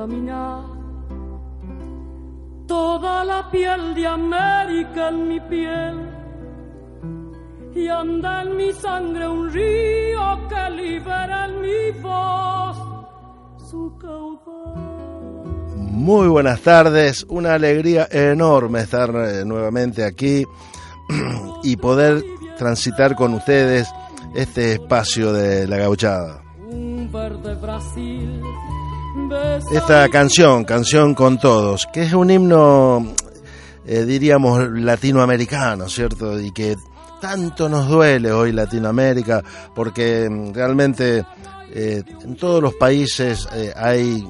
caminar 0.00 0.64
toda 2.66 3.22
la 3.22 3.50
piel 3.50 3.94
de 3.94 4.06
América 4.06 5.08
en 5.10 5.28
mi 5.28 5.40
piel 5.40 5.96
y 7.74 7.86
anda 7.88 8.42
en 8.42 8.56
mi 8.56 8.72
sangre 8.72 9.28
un 9.28 9.50
río 9.52 10.48
que 10.48 10.70
libera 10.70 11.44
en 11.48 11.60
mi 11.60 12.00
voz 12.00 12.76
su 13.68 13.92
caudal. 13.98 14.74
Muy 15.76 16.28
buenas 16.28 16.60
tardes, 16.62 17.26
una 17.28 17.52
alegría 17.52 18.08
enorme 18.10 18.80
estar 18.80 19.10
eh, 19.14 19.44
nuevamente 19.44 20.02
aquí 20.02 20.46
y 21.62 21.76
poder 21.76 22.24
transitar 22.56 23.14
con 23.14 23.34
ustedes 23.34 23.86
este 24.34 24.72
espacio 24.72 25.34
de 25.34 25.68
la 25.68 25.76
gauchada. 25.76 26.42
Un 26.70 27.10
verde 27.12 27.54
Brasil. 27.56 28.40
Esta 29.72 30.08
canción, 30.08 30.64
Canción 30.64 31.14
con 31.14 31.38
Todos, 31.38 31.86
que 31.92 32.02
es 32.02 32.12
un 32.12 32.30
himno, 32.30 33.14
eh, 33.86 34.04
diríamos, 34.04 34.68
latinoamericano, 34.72 35.88
¿cierto? 35.88 36.38
Y 36.40 36.50
que 36.50 36.76
tanto 37.20 37.68
nos 37.68 37.86
duele 37.88 38.32
hoy 38.32 38.52
Latinoamérica, 38.52 39.42
porque 39.74 40.28
mm, 40.28 40.52
realmente 40.52 41.24
eh, 41.72 42.02
en 42.24 42.36
todos 42.36 42.60
los 42.60 42.74
países 42.74 43.46
eh, 43.52 43.72
hay 43.76 44.26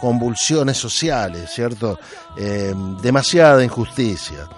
convulsiones 0.00 0.76
sociales, 0.76 1.50
¿cierto? 1.50 1.98
Eh, 2.36 2.74
demasiada 3.02 3.62
injusticia. 3.62 4.48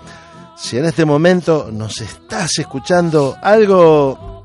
Si 0.57 0.77
en 0.77 0.85
este 0.85 1.05
momento 1.05 1.69
nos 1.73 2.01
estás 2.01 2.59
escuchando, 2.59 3.37
algo 3.43 4.38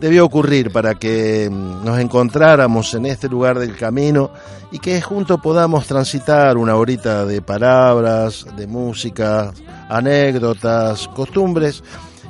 debió 0.00 0.24
ocurrir 0.24 0.72
para 0.72 0.94
que 0.94 1.48
mm, 1.50 1.84
nos 1.84 1.98
encontráramos 1.98 2.94
en 2.94 3.06
este 3.06 3.28
lugar 3.28 3.58
del 3.58 3.76
camino 3.76 4.30
y 4.72 4.78
que 4.78 5.00
juntos 5.00 5.40
podamos 5.40 5.86
transitar 5.86 6.56
una 6.56 6.76
horita 6.76 7.26
de 7.26 7.42
palabras, 7.42 8.46
de 8.56 8.66
música, 8.66 9.52
anécdotas, 9.88 11.08
costumbres 11.08 11.82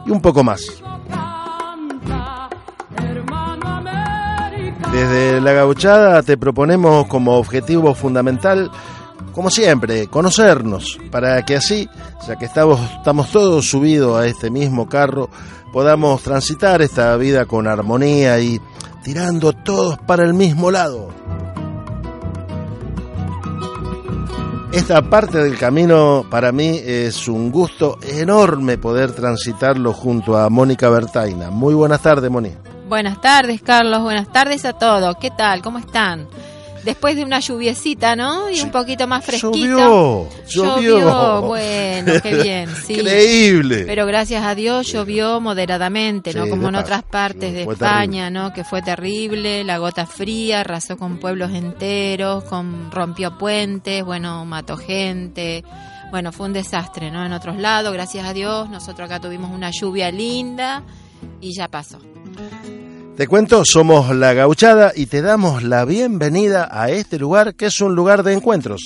y 0.04 0.10
un 0.10 0.20
poco 0.20 0.42
más. 0.42 0.62
Desde 4.92 5.40
la 5.40 5.52
gauchada 5.52 6.22
te 6.24 6.36
proponemos 6.36 7.06
como 7.06 7.36
objetivo 7.36 7.94
fundamental, 7.94 8.70
como 9.32 9.50
siempre, 9.50 10.08
conocernos, 10.08 10.98
para 11.10 11.44
que 11.44 11.56
así, 11.56 11.88
ya 12.26 12.36
que 12.36 12.46
estamos, 12.46 12.80
estamos 12.98 13.30
todos 13.30 13.68
subidos 13.68 14.18
a 14.18 14.26
este 14.26 14.50
mismo 14.50 14.88
carro, 14.88 15.30
podamos 15.72 16.22
transitar 16.22 16.82
esta 16.82 17.16
vida 17.16 17.46
con 17.46 17.66
armonía 17.66 18.38
y 18.40 18.60
tirando 19.02 19.52
todos 19.52 19.98
para 19.98 20.24
el 20.24 20.34
mismo 20.34 20.70
lado. 20.70 21.08
Esta 24.72 25.02
parte 25.02 25.38
del 25.38 25.58
camino 25.58 26.24
para 26.30 26.52
mí 26.52 26.80
es 26.84 27.26
un 27.26 27.50
gusto 27.50 27.98
enorme 28.02 28.78
poder 28.78 29.10
transitarlo 29.10 29.92
junto 29.92 30.38
a 30.38 30.48
Mónica 30.48 30.88
Bertaina. 30.88 31.50
Muy 31.50 31.74
buenas 31.74 32.00
tardes, 32.02 32.30
Moni. 32.30 32.52
Buenas 32.88 33.20
tardes, 33.20 33.62
Carlos. 33.62 34.00
Buenas 34.00 34.32
tardes 34.32 34.64
a 34.64 34.72
todos. 34.72 35.16
¿Qué 35.20 35.30
tal? 35.30 35.60
¿Cómo 35.60 35.78
están? 35.78 36.28
Después 36.84 37.16
de 37.16 37.24
una 37.24 37.40
lluviecita, 37.40 38.16
¿no? 38.16 38.50
Y 38.50 38.60
un 38.60 38.70
poquito 38.70 39.06
más 39.06 39.24
fresquito. 39.24 40.28
Llovió, 40.48 40.98
llovió. 40.98 41.42
Bueno, 41.42 42.12
qué 42.22 42.34
bien, 42.42 42.68
sí. 42.86 42.94
Increíble. 42.94 43.84
Pero 43.86 44.06
gracias 44.06 44.44
a 44.44 44.54
Dios 44.54 44.90
llovió 44.90 45.40
moderadamente, 45.40 46.32
¿no? 46.32 46.44
Sí, 46.44 46.50
Como 46.50 46.68
en 46.68 46.76
otras 46.76 47.02
partes 47.02 47.52
de 47.52 47.62
España, 47.62 48.30
¿no? 48.30 48.52
Que 48.52 48.64
fue 48.64 48.82
terrible, 48.82 49.64
la 49.64 49.78
gota 49.78 50.06
fría 50.06 50.60
arrasó 50.60 50.96
con 50.96 51.18
pueblos 51.18 51.52
enteros, 51.52 52.44
con 52.44 52.90
rompió 52.90 53.36
puentes, 53.36 54.04
bueno, 54.04 54.44
mató 54.44 54.76
gente. 54.76 55.64
Bueno, 56.10 56.32
fue 56.32 56.46
un 56.46 56.52
desastre, 56.52 57.10
¿no? 57.10 57.24
En 57.24 57.32
otros 57.32 57.56
lados, 57.56 57.92
gracias 57.92 58.26
a 58.26 58.32
Dios, 58.32 58.68
nosotros 58.68 59.06
acá 59.06 59.20
tuvimos 59.20 59.50
una 59.52 59.70
lluvia 59.70 60.10
linda 60.10 60.82
y 61.40 61.54
ya 61.54 61.68
pasó. 61.68 62.00
Te 63.20 63.28
cuento, 63.28 63.64
somos 63.66 64.16
La 64.16 64.32
Gauchada 64.32 64.92
y 64.96 65.04
te 65.04 65.20
damos 65.20 65.62
la 65.62 65.84
bienvenida 65.84 66.70
a 66.72 66.88
este 66.88 67.18
lugar 67.18 67.54
que 67.54 67.66
es 67.66 67.82
un 67.82 67.94
lugar 67.94 68.22
de 68.22 68.32
encuentros. 68.32 68.80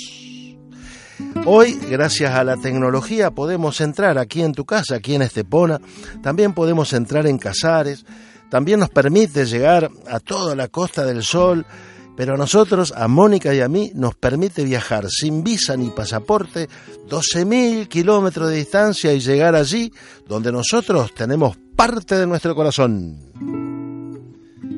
Hoy, 1.47 1.79
gracias 1.89 2.35
a 2.35 2.43
la 2.43 2.57
tecnología, 2.57 3.31
podemos 3.31 3.81
entrar 3.81 4.19
aquí 4.19 4.43
en 4.43 4.51
tu 4.51 4.65
casa, 4.65 4.97
aquí 4.97 5.15
en 5.15 5.23
Estepona, 5.23 5.81
también 6.21 6.53
podemos 6.53 6.93
entrar 6.95 7.29
en 7.29 7.39
Casares, 7.39 8.05
también 8.51 8.81
nos 8.81 8.91
permite 8.91 9.47
llegar 9.47 9.89
a 10.09 10.19
toda 10.19 10.57
la 10.57 10.67
Costa 10.67 11.05
del 11.05 11.23
Sol, 11.23 11.65
pero 12.17 12.35
a 12.35 12.37
nosotros, 12.37 12.93
a 12.97 13.07
Mónica 13.07 13.55
y 13.55 13.61
a 13.61 13.69
mí, 13.69 13.93
nos 13.95 14.17
permite 14.17 14.65
viajar 14.65 15.07
sin 15.09 15.45
visa 15.45 15.77
ni 15.77 15.91
pasaporte 15.91 16.69
12.000 17.09 17.87
kilómetros 17.87 18.49
de 18.49 18.57
distancia 18.57 19.13
y 19.13 19.21
llegar 19.21 19.55
allí 19.55 19.93
donde 20.27 20.51
nosotros 20.51 21.15
tenemos 21.15 21.57
parte 21.77 22.17
de 22.17 22.27
nuestro 22.27 22.57
corazón. 22.57 23.64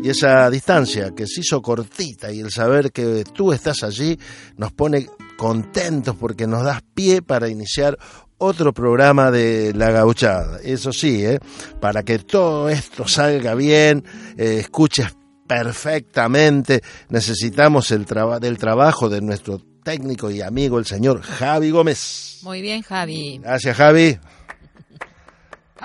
Y 0.06 0.10
esa 0.10 0.48
distancia 0.50 1.10
que 1.16 1.26
se 1.26 1.40
hizo 1.40 1.60
cortita 1.60 2.30
y 2.30 2.38
el 2.38 2.52
saber 2.52 2.92
que 2.92 3.24
tú 3.34 3.52
estás 3.52 3.82
allí 3.82 4.16
nos 4.56 4.70
pone 4.72 5.08
contentos 5.36 6.14
porque 6.14 6.46
nos 6.46 6.62
das 6.62 6.80
pie 6.94 7.22
para 7.22 7.48
iniciar 7.48 7.98
otro 8.38 8.72
programa 8.72 9.32
de 9.32 9.72
La 9.74 9.90
Gauchada. 9.90 10.60
Eso 10.62 10.92
sí, 10.92 11.24
¿eh? 11.26 11.40
para 11.80 12.04
que 12.04 12.20
todo 12.20 12.68
esto 12.68 13.08
salga 13.08 13.56
bien, 13.56 14.04
eh, 14.36 14.58
escuches 14.60 15.08
perfectamente, 15.48 16.82
necesitamos 17.08 17.90
el 17.90 18.06
traba- 18.06 18.38
del 18.38 18.58
trabajo 18.58 19.08
de 19.08 19.20
nuestro 19.20 19.60
técnico 19.82 20.30
y 20.30 20.40
amigo, 20.40 20.78
el 20.78 20.86
señor 20.86 21.20
Javi 21.22 21.70
Gómez. 21.70 22.38
Muy 22.42 22.62
bien, 22.62 22.82
Javi. 22.82 23.38
Gracias, 23.42 23.76
Javi. 23.76 24.18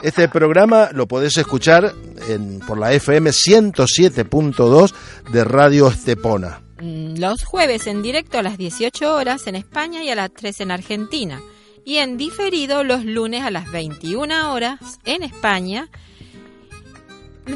Este 0.01 0.27
programa 0.27 0.89
lo 0.93 1.07
podés 1.07 1.37
escuchar 1.37 1.93
en, 2.27 2.59
por 2.59 2.77
la 2.79 2.91
FM 2.93 3.29
107.2 3.29 4.93
de 5.31 5.43
Radio 5.43 5.87
Estepona. 5.89 6.61
Mm, 6.79 7.17
Los 7.19 7.43
jueves 7.43 7.85
en 7.85 8.01
directo 8.01 8.39
a 8.39 8.43
las 8.43 8.57
18 8.57 9.13
horas 9.15 9.45
en 9.45 9.55
España 9.55 10.03
y 10.03 10.09
a 10.09 10.15
las 10.15 10.31
3 10.33 10.61
en 10.61 10.71
Argentina. 10.71 11.39
Y 11.85 11.97
en 11.97 12.17
diferido 12.17 12.83
los 12.83 13.05
lunes 13.05 13.43
a 13.43 13.51
las 13.51 13.71
21 13.71 14.53
horas 14.53 14.79
en 15.05 15.21
España. 15.23 15.89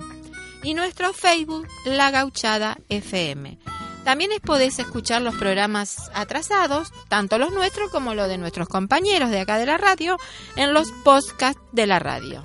y 0.63 0.73
nuestro 0.73 1.13
Facebook 1.13 1.65
La 1.85 2.11
Gauchada 2.11 2.77
FM. 2.89 3.57
También 4.03 4.31
podés 4.43 4.79
escuchar 4.79 5.21
los 5.21 5.35
programas 5.35 6.11
atrasados, 6.13 6.91
tanto 7.07 7.37
los 7.39 7.51
nuestros 7.51 7.89
como 7.89 8.13
los 8.13 8.27
de 8.27 8.37
nuestros 8.37 8.67
compañeros 8.67 9.29
de 9.31 9.39
acá 9.39 9.57
de 9.57 9.65
la 9.65 9.77
radio, 9.77 10.17
en 10.55 10.73
los 10.73 10.91
podcasts 11.03 11.61
de 11.71 11.87
la 11.87 11.99
radio. 11.99 12.43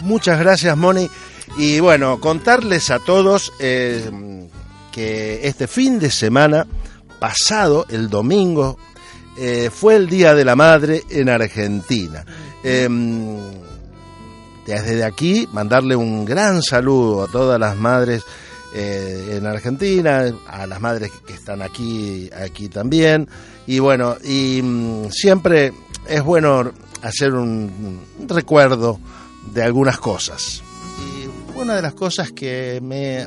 Muchas 0.00 0.40
gracias, 0.40 0.74
Moni. 0.76 1.08
Y 1.56 1.80
bueno, 1.80 2.18
contarles 2.18 2.90
a 2.90 2.98
todos 2.98 3.52
eh, 3.60 4.10
que 4.90 5.46
este 5.46 5.68
fin 5.68 6.00
de 6.00 6.10
semana 6.10 6.66
pasado, 7.22 7.86
el 7.88 8.10
domingo, 8.10 8.76
eh, 9.36 9.70
fue 9.72 9.94
el 9.94 10.08
Día 10.08 10.34
de 10.34 10.44
la 10.44 10.56
Madre 10.56 11.04
en 11.08 11.28
Argentina. 11.28 12.24
Em, 12.64 13.38
desde 14.66 15.04
aquí, 15.04 15.48
mandarle 15.52 15.94
un 15.94 16.24
gran 16.24 16.64
saludo 16.64 17.22
a 17.22 17.28
todas 17.28 17.60
las 17.60 17.76
madres 17.76 18.24
eh, 18.74 19.36
en 19.36 19.46
Argentina, 19.46 20.34
a 20.48 20.66
las 20.66 20.80
madres 20.80 21.12
que 21.24 21.34
están 21.34 21.62
aquí, 21.62 22.28
aquí 22.36 22.68
también. 22.68 23.28
Y 23.68 23.78
bueno, 23.78 24.16
y 24.24 24.60
mm, 24.60 25.10
siempre 25.12 25.72
es 26.08 26.24
bueno 26.24 26.72
hacer 27.02 27.34
un 27.34 28.00
recuerdo 28.26 28.98
de 29.54 29.62
algunas 29.62 29.98
cosas. 29.98 30.60
Y 30.98 31.56
una 31.56 31.76
de 31.76 31.82
las 31.82 31.94
cosas 31.94 32.32
que 32.32 32.80
me 32.82 33.24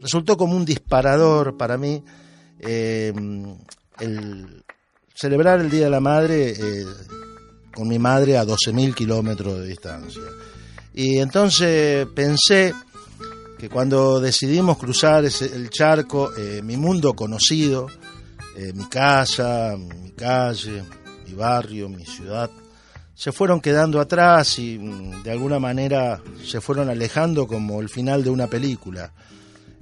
resultó 0.00 0.36
como 0.36 0.56
un 0.56 0.64
disparador 0.64 1.56
para 1.56 1.76
mí 1.76 2.02
eh, 2.58 3.12
el 3.98 4.64
celebrar 5.14 5.60
el 5.60 5.70
Día 5.70 5.84
de 5.84 5.90
la 5.90 6.00
Madre 6.00 6.50
eh, 6.50 6.84
con 7.74 7.86
mi 7.86 7.98
madre 7.98 8.38
a 8.38 8.44
12.000 8.44 8.94
kilómetros 8.94 9.60
de 9.60 9.66
distancia. 9.66 10.22
Y 10.94 11.18
entonces 11.18 12.06
pensé 12.14 12.74
que 13.58 13.68
cuando 13.68 14.20
decidimos 14.20 14.78
cruzar 14.78 15.24
el 15.24 15.70
charco, 15.70 16.34
eh, 16.36 16.62
mi 16.62 16.76
mundo 16.76 17.14
conocido, 17.14 17.88
mi 18.74 18.84
casa, 18.90 19.74
mi 19.78 20.10
calle, 20.10 20.82
mi 21.26 21.34
barrio, 21.34 21.88
mi 21.88 22.04
ciudad, 22.04 22.50
se 23.14 23.32
fueron 23.32 23.60
quedando 23.60 24.00
atrás 24.00 24.58
y 24.58 24.78
mm, 24.78 25.22
de 25.22 25.30
alguna 25.30 25.58
manera 25.58 26.22
se 26.42 26.60
fueron 26.60 26.88
alejando 26.88 27.46
como 27.46 27.80
el 27.82 27.90
final 27.90 28.24
de 28.24 28.30
una 28.30 28.46
película 28.46 29.12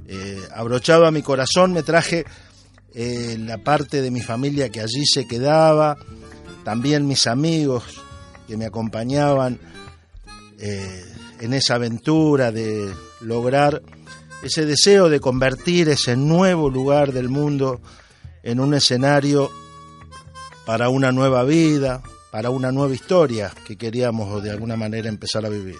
eh, 0.08 0.40
abrochado 0.54 1.06
a 1.06 1.10
mi 1.10 1.20
corazón 1.20 1.74
me 1.74 1.82
traje 1.82 2.24
eh, 2.94 3.36
la 3.38 3.58
parte 3.58 4.00
de 4.00 4.10
mi 4.10 4.22
familia 4.22 4.70
que 4.70 4.80
allí 4.80 5.04
se 5.04 5.28
quedaba, 5.28 5.98
también 6.64 7.06
mis 7.06 7.26
amigos 7.26 7.84
que 8.46 8.56
me 8.56 8.64
acompañaban 8.64 9.60
eh, 10.58 11.04
en 11.40 11.52
esa 11.52 11.74
aventura 11.74 12.50
de 12.50 12.90
lograr 13.20 13.82
ese 14.42 14.64
deseo 14.64 15.10
de 15.10 15.20
convertir 15.20 15.90
ese 15.90 16.16
nuevo 16.16 16.70
lugar 16.70 17.12
del 17.12 17.28
mundo 17.28 17.80
en 18.42 18.60
un 18.60 18.72
escenario 18.72 19.50
para 20.64 20.88
una 20.88 21.12
nueva 21.12 21.44
vida, 21.44 22.02
para 22.30 22.48
una 22.48 22.72
nueva 22.72 22.94
historia 22.94 23.52
que 23.66 23.76
queríamos 23.76 24.42
de 24.42 24.50
alguna 24.50 24.76
manera 24.76 25.08
empezar 25.10 25.44
a 25.44 25.50
vivir. 25.50 25.76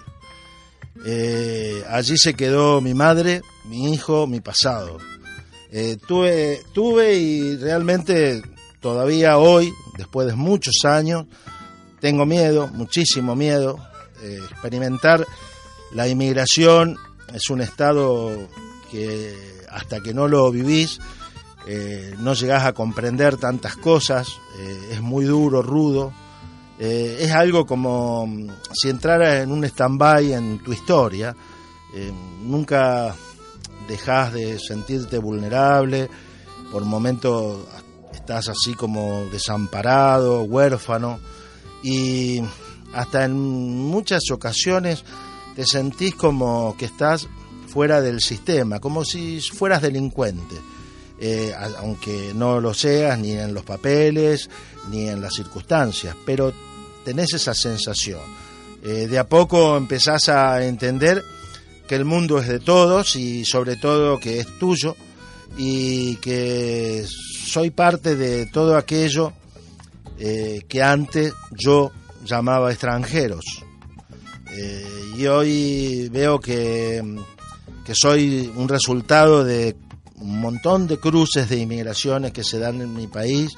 Eh, 1.05 1.83
allí 1.89 2.17
se 2.17 2.33
quedó 2.33 2.81
mi 2.81 2.93
madre, 2.93 3.41
mi 3.65 3.93
hijo, 3.93 4.27
mi 4.27 4.41
pasado. 4.41 4.97
Eh, 5.71 5.97
tuve, 6.07 6.61
tuve 6.73 7.15
y 7.15 7.57
realmente 7.57 8.41
todavía 8.79 9.37
hoy, 9.37 9.71
después 9.97 10.27
de 10.27 10.35
muchos 10.35 10.83
años, 10.83 11.25
tengo 11.99 12.25
miedo, 12.25 12.67
muchísimo 12.67 13.35
miedo. 13.35 13.79
Eh, 14.21 14.39
experimentar 14.51 15.25
la 15.93 16.07
inmigración 16.07 16.97
es 17.33 17.49
un 17.49 17.61
estado 17.61 18.31
que 18.91 19.35
hasta 19.69 20.01
que 20.01 20.13
no 20.13 20.27
lo 20.27 20.51
vivís 20.51 20.99
no 22.17 22.33
llegás 22.33 22.65
a 22.65 22.73
comprender 22.73 23.37
tantas 23.37 23.75
cosas, 23.75 24.27
es 24.89 25.01
muy 25.01 25.25
duro, 25.25 25.61
rudo 25.61 26.11
eh, 26.79 27.17
es 27.19 27.31
algo 27.31 27.65
como 27.65 28.25
mm, 28.25 28.47
si 28.73 28.89
entraras 28.89 29.43
en 29.43 29.51
un 29.51 29.65
stand-by 29.65 30.31
en 30.31 30.59
tu 30.59 30.71
historia, 30.71 31.35
eh, 31.93 32.11
nunca 32.41 33.13
dejas 33.87 34.33
de 34.33 34.57
sentirte 34.59 35.17
vulnerable, 35.17 36.09
por 36.71 36.85
momentos 36.85 37.59
estás 38.13 38.47
así 38.47 38.75
como 38.75 39.25
desamparado, 39.31 40.43
huérfano, 40.43 41.19
y 41.83 42.41
hasta 42.93 43.25
en 43.25 43.37
muchas 43.37 44.31
ocasiones 44.31 45.03
te 45.55 45.65
sentís 45.65 46.15
como 46.15 46.77
que 46.77 46.85
estás 46.85 47.27
fuera 47.67 48.01
del 48.01 48.21
sistema, 48.21 48.79
como 48.79 49.03
si 49.03 49.41
fueras 49.41 49.81
delincuente. 49.81 50.55
Eh, 51.21 51.53
aunque 51.79 52.31
no 52.33 52.61
lo 52.61 52.73
seas 52.73 53.19
ni 53.19 53.33
en 53.33 53.53
los 53.53 53.65
papeles 53.65 54.49
ni 54.89 55.09
en 55.09 55.21
las 55.21 55.33
circunstancias, 55.33 56.15
pero 56.25 56.53
tenés 57.03 57.33
esa 57.33 57.53
sensación. 57.53 58.21
Eh, 58.83 59.07
de 59.07 59.19
a 59.19 59.27
poco 59.27 59.75
empezás 59.75 60.29
a 60.29 60.65
entender 60.65 61.23
que 61.87 61.95
el 61.95 62.05
mundo 62.05 62.39
es 62.39 62.47
de 62.47 62.59
todos 62.59 63.15
y 63.15 63.43
sobre 63.45 63.75
todo 63.75 64.19
que 64.19 64.39
es 64.39 64.59
tuyo 64.59 64.95
y 65.57 66.15
que 66.17 67.05
soy 67.45 67.71
parte 67.71 68.15
de 68.15 68.45
todo 68.45 68.77
aquello 68.77 69.33
eh, 70.19 70.61
que 70.67 70.83
antes 70.83 71.33
yo 71.51 71.91
llamaba 72.23 72.71
extranjeros. 72.71 73.43
Eh, 74.51 75.13
y 75.17 75.27
hoy 75.27 76.09
veo 76.09 76.39
que, 76.39 77.03
que 77.85 77.93
soy 77.95 78.51
un 78.55 78.69
resultado 78.69 79.43
de 79.43 79.75
un 80.15 80.39
montón 80.39 80.87
de 80.87 80.97
cruces 80.97 81.49
de 81.49 81.57
inmigraciones 81.57 82.31
que 82.31 82.43
se 82.43 82.59
dan 82.59 82.81
en 82.81 82.93
mi 82.93 83.07
país 83.07 83.51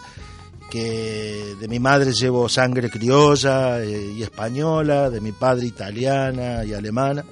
que 0.71 1.57
de 1.59 1.67
mi 1.67 1.79
madre 1.79 2.13
llevo 2.13 2.47
sangre 2.47 2.89
criolla 2.89 3.83
eh, 3.83 4.13
y 4.15 4.23
española, 4.23 5.09
de 5.09 5.19
mi 5.19 5.33
padre 5.33 5.65
italiana 5.67 6.63
y 6.63 6.73
alemana, 6.73 7.25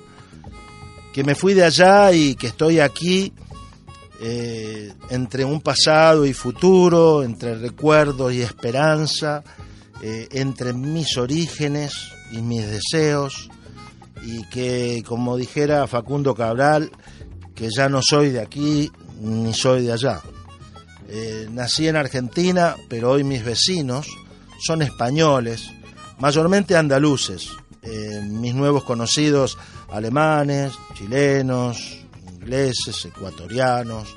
que 1.13 1.23
me 1.23 1.35
fui 1.35 1.53
de 1.53 1.63
allá 1.63 2.11
y 2.11 2.35
que 2.35 2.47
estoy 2.47 2.81
aquí 2.81 3.31
eh, 4.19 4.91
entre 5.09 5.45
un 5.45 5.61
pasado 5.61 6.25
y 6.25 6.33
futuro, 6.33 7.23
entre 7.23 7.55
recuerdos 7.55 8.33
y 8.33 8.41
esperanza, 8.41 9.41
eh, 10.03 10.27
entre 10.33 10.73
mis 10.73 11.15
orígenes 11.17 11.93
y 12.33 12.41
mis 12.41 12.67
deseos, 12.67 13.49
y 14.21 14.43
que, 14.49 15.01
como 15.07 15.37
dijera 15.37 15.87
Facundo 15.87 16.35
Cabral, 16.35 16.91
que 17.55 17.69
ya 17.73 17.87
no 17.87 18.01
soy 18.01 18.31
de 18.31 18.41
aquí 18.41 18.91
ni 19.21 19.53
soy 19.53 19.83
de 19.85 19.93
allá. 19.93 20.21
Eh, 21.11 21.47
nací 21.49 21.87
en 21.87 21.95
Argentina, 21.95 22.75
pero 22.87 23.09
hoy 23.09 23.23
mis 23.23 23.43
vecinos 23.43 24.07
son 24.63 24.83
españoles, 24.83 25.71
mayormente 26.19 26.77
andaluces. 26.77 27.49
Eh, 27.81 28.21
mis 28.29 28.53
nuevos 28.53 28.83
conocidos 28.83 29.57
alemanes, 29.91 30.73
chilenos, 30.93 31.97
ingleses, 32.31 33.05
ecuatorianos, 33.05 34.15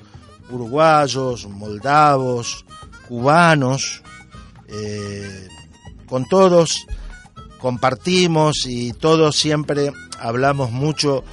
uruguayos, 0.51 1.47
moldavos, 1.49 2.67
cubanos, 3.09 4.03
eh, 4.69 5.49
con 6.07 6.29
todos 6.29 6.85
compartimos 7.59 8.67
y 8.67 8.93
todos 8.93 9.37
siempre 9.37 9.93
hablamos 10.19 10.73
mucho 10.73 11.25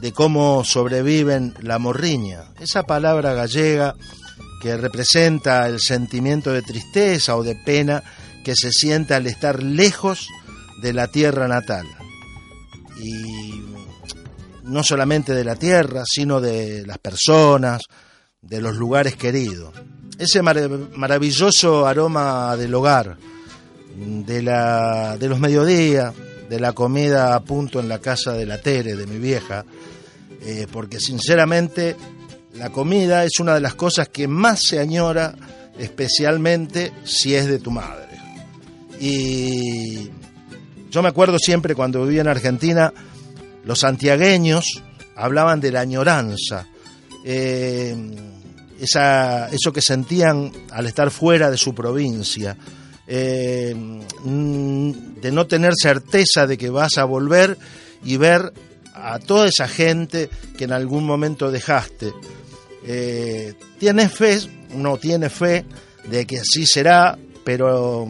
de 0.00 0.12
cómo 0.12 0.64
sobreviven 0.64 1.54
la 1.60 1.78
morriña, 1.78 2.44
esa 2.60 2.84
palabra 2.84 3.34
gallega 3.34 3.94
que 4.60 4.76
representa 4.76 5.66
el 5.66 5.80
sentimiento 5.80 6.52
de 6.52 6.62
tristeza 6.62 7.36
o 7.36 7.42
de 7.42 7.56
pena 7.56 8.02
que 8.44 8.54
se 8.54 8.70
siente 8.70 9.14
al 9.14 9.26
estar 9.26 9.62
lejos 9.62 10.28
de 10.82 10.92
la 10.92 11.08
tierra 11.08 11.48
natal. 11.48 11.86
Y 13.02 13.62
no 14.64 14.82
solamente 14.82 15.32
de 15.32 15.44
la 15.44 15.56
tierra, 15.56 16.02
sino 16.06 16.40
de 16.40 16.86
las 16.86 16.98
personas, 16.98 17.82
de 18.42 18.60
los 18.60 18.76
lugares 18.76 19.16
queridos. 19.16 19.74
Ese 20.18 20.42
maravilloso 20.42 21.86
aroma 21.86 22.56
del 22.56 22.74
hogar, 22.74 23.16
de, 23.96 24.42
la, 24.42 25.16
de 25.18 25.28
los 25.28 25.40
mediodías, 25.40 26.14
de 26.48 26.60
la 26.60 26.72
comida 26.72 27.34
a 27.34 27.40
punto 27.40 27.80
en 27.80 27.88
la 27.88 28.00
casa 28.00 28.32
de 28.32 28.44
la 28.44 28.60
Tere, 28.60 28.96
de 28.96 29.06
mi 29.06 29.18
vieja, 29.18 29.64
eh, 30.42 30.66
porque 30.70 31.00
sinceramente 31.00 31.96
la 32.60 32.68
comida 32.68 33.24
es 33.24 33.40
una 33.40 33.54
de 33.54 33.60
las 33.60 33.74
cosas 33.74 34.10
que 34.10 34.28
más 34.28 34.60
se 34.60 34.80
añora, 34.80 35.34
especialmente 35.78 36.92
si 37.04 37.34
es 37.34 37.46
de 37.46 37.58
tu 37.58 37.70
madre. 37.70 38.20
Y 39.00 40.10
yo 40.90 41.02
me 41.02 41.08
acuerdo 41.08 41.38
siempre 41.38 41.74
cuando 41.74 42.04
vivía 42.04 42.20
en 42.20 42.28
Argentina, 42.28 42.92
los 43.64 43.78
santiagueños 43.78 44.82
hablaban 45.16 45.58
de 45.62 45.72
la 45.72 45.80
añoranza, 45.80 46.66
eh, 47.24 47.96
esa, 48.78 49.48
eso 49.48 49.72
que 49.72 49.80
sentían 49.80 50.52
al 50.70 50.86
estar 50.86 51.10
fuera 51.10 51.50
de 51.50 51.56
su 51.56 51.74
provincia, 51.74 52.58
eh, 53.06 53.74
de 54.22 55.32
no 55.32 55.46
tener 55.46 55.72
certeza 55.80 56.46
de 56.46 56.58
que 56.58 56.68
vas 56.68 56.98
a 56.98 57.04
volver 57.04 57.56
y 58.04 58.18
ver 58.18 58.52
a 58.92 59.18
toda 59.18 59.46
esa 59.48 59.66
gente 59.66 60.28
que 60.58 60.64
en 60.64 60.72
algún 60.72 61.06
momento 61.06 61.50
dejaste. 61.50 62.12
Eh, 62.84 63.54
tienes 63.78 64.12
fe, 64.12 64.38
uno 64.74 64.96
tiene 64.96 65.28
fe 65.28 65.64
de 66.08 66.26
que 66.26 66.40
así 66.40 66.66
será, 66.66 67.18
pero 67.44 68.08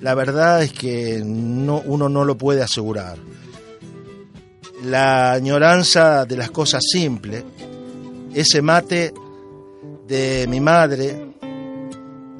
la 0.00 0.14
verdad 0.14 0.62
es 0.62 0.72
que 0.72 1.22
no, 1.24 1.82
uno 1.84 2.08
no 2.08 2.24
lo 2.24 2.36
puede 2.38 2.62
asegurar. 2.62 3.18
La 4.84 5.32
añoranza 5.32 6.24
de 6.24 6.36
las 6.36 6.50
cosas 6.50 6.82
simples, 6.90 7.44
ese 8.32 8.62
mate 8.62 9.12
de 10.06 10.46
mi 10.48 10.60
madre, 10.60 11.28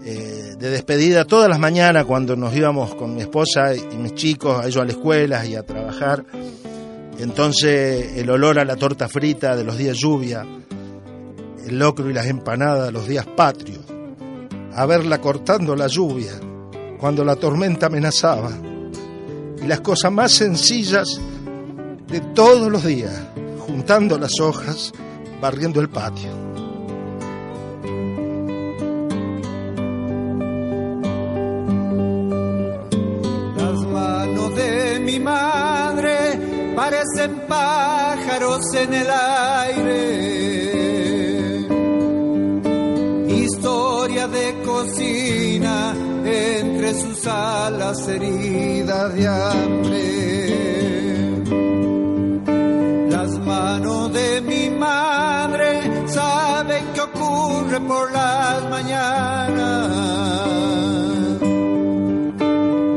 eh, 0.04 0.54
de 0.58 0.70
despedida 0.70 1.24
todas 1.24 1.48
las 1.48 1.58
mañanas 1.58 2.04
cuando 2.04 2.34
nos 2.36 2.56
íbamos 2.56 2.94
con 2.94 3.14
mi 3.14 3.22
esposa 3.22 3.74
y 3.74 3.96
mis 3.96 4.14
chicos, 4.14 4.64
a 4.64 4.66
ellos 4.66 4.82
a 4.82 4.84
la 4.84 4.92
escuela 4.92 5.44
y 5.44 5.54
a 5.54 5.64
trabajar. 5.64 6.24
Entonces 7.18 8.16
el 8.16 8.30
olor 8.30 8.58
a 8.58 8.64
la 8.64 8.76
torta 8.76 9.08
frita 9.08 9.56
de 9.56 9.64
los 9.64 9.76
días 9.76 9.96
lluvia, 9.96 10.46
el 11.68 11.78
locro 11.78 12.08
y 12.08 12.12
las 12.12 12.26
empanadas 12.26 12.92
los 12.92 13.06
días 13.06 13.26
patrios, 13.26 13.84
a 14.74 14.86
verla 14.86 15.20
cortando 15.20 15.76
la 15.76 15.86
lluvia 15.86 16.32
cuando 16.98 17.24
la 17.24 17.36
tormenta 17.36 17.86
amenazaba, 17.86 18.50
y 19.62 19.66
las 19.66 19.80
cosas 19.80 20.10
más 20.10 20.32
sencillas 20.32 21.20
de 22.08 22.20
todos 22.34 22.70
los 22.70 22.84
días, 22.84 23.12
juntando 23.60 24.18
las 24.18 24.40
hojas, 24.40 24.92
barriendo 25.40 25.80
el 25.80 25.88
patio. 25.88 26.30
Las 33.56 33.80
manos 33.86 34.56
de 34.56 35.00
mi 35.00 35.20
madre 35.20 36.72
parecen 36.74 37.42
pájaros 37.46 38.62
en 38.74 38.94
el 38.94 39.06
aire. 39.10 40.37
Entre 46.24 46.94
sus 46.94 47.26
alas 47.26 48.08
heridas 48.08 49.14
de 49.14 49.28
hambre. 49.28 49.98
Las 53.10 53.38
manos 53.38 54.12
de 54.12 54.40
mi 54.40 54.70
madre 54.70 56.08
saben 56.08 56.84
qué 56.94 57.00
ocurre 57.00 57.80
por 57.80 58.12
las 58.12 58.70
mañanas. 58.70 59.88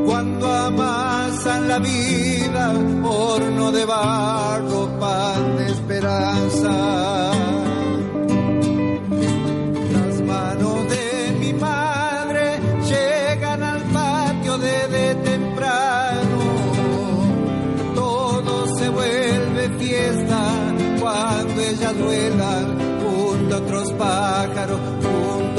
Cuando 0.06 0.52
amasan 0.52 1.68
la 1.68 1.78
vida, 1.78 2.72
horno 3.04 3.72
de 3.72 3.84
barro, 3.84 4.88
pan 4.98 5.56
de 5.58 5.70
esperanza. 5.70 7.31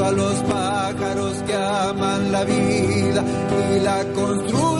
A 0.04 0.10
los 0.12 0.34
pájaros 0.42 1.42
que 1.46 1.54
aman 1.54 2.30
la 2.30 2.44
vida 2.44 3.24
y 3.74 3.80
la 3.80 4.04
construyen 4.12 4.73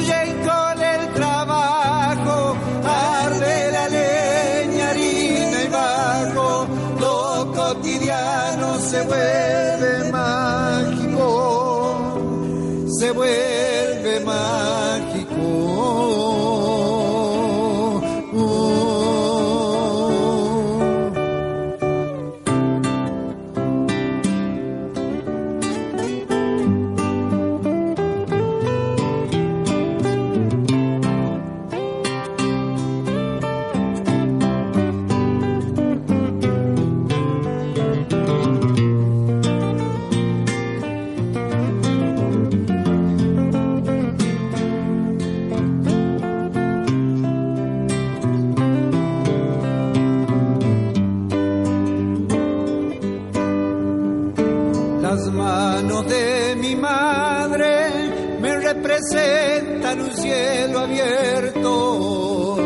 Las 55.15 55.31
manos 55.33 56.09
de 56.09 56.57
mi 56.57 56.75
madre 56.75 58.37
me 58.41 58.59
representan 58.59 60.01
un 60.01 60.11
cielo 60.17 60.81
abierto 60.81 62.57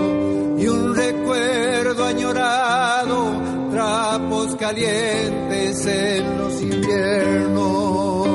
y 0.57 0.67
un 0.67 0.97
recuerdo 0.97 2.07
añorado, 2.07 3.33
trapos 3.71 4.57
calientes 4.57 5.85
en 5.85 6.39
los 6.39 6.63
inviernos. 6.63 8.29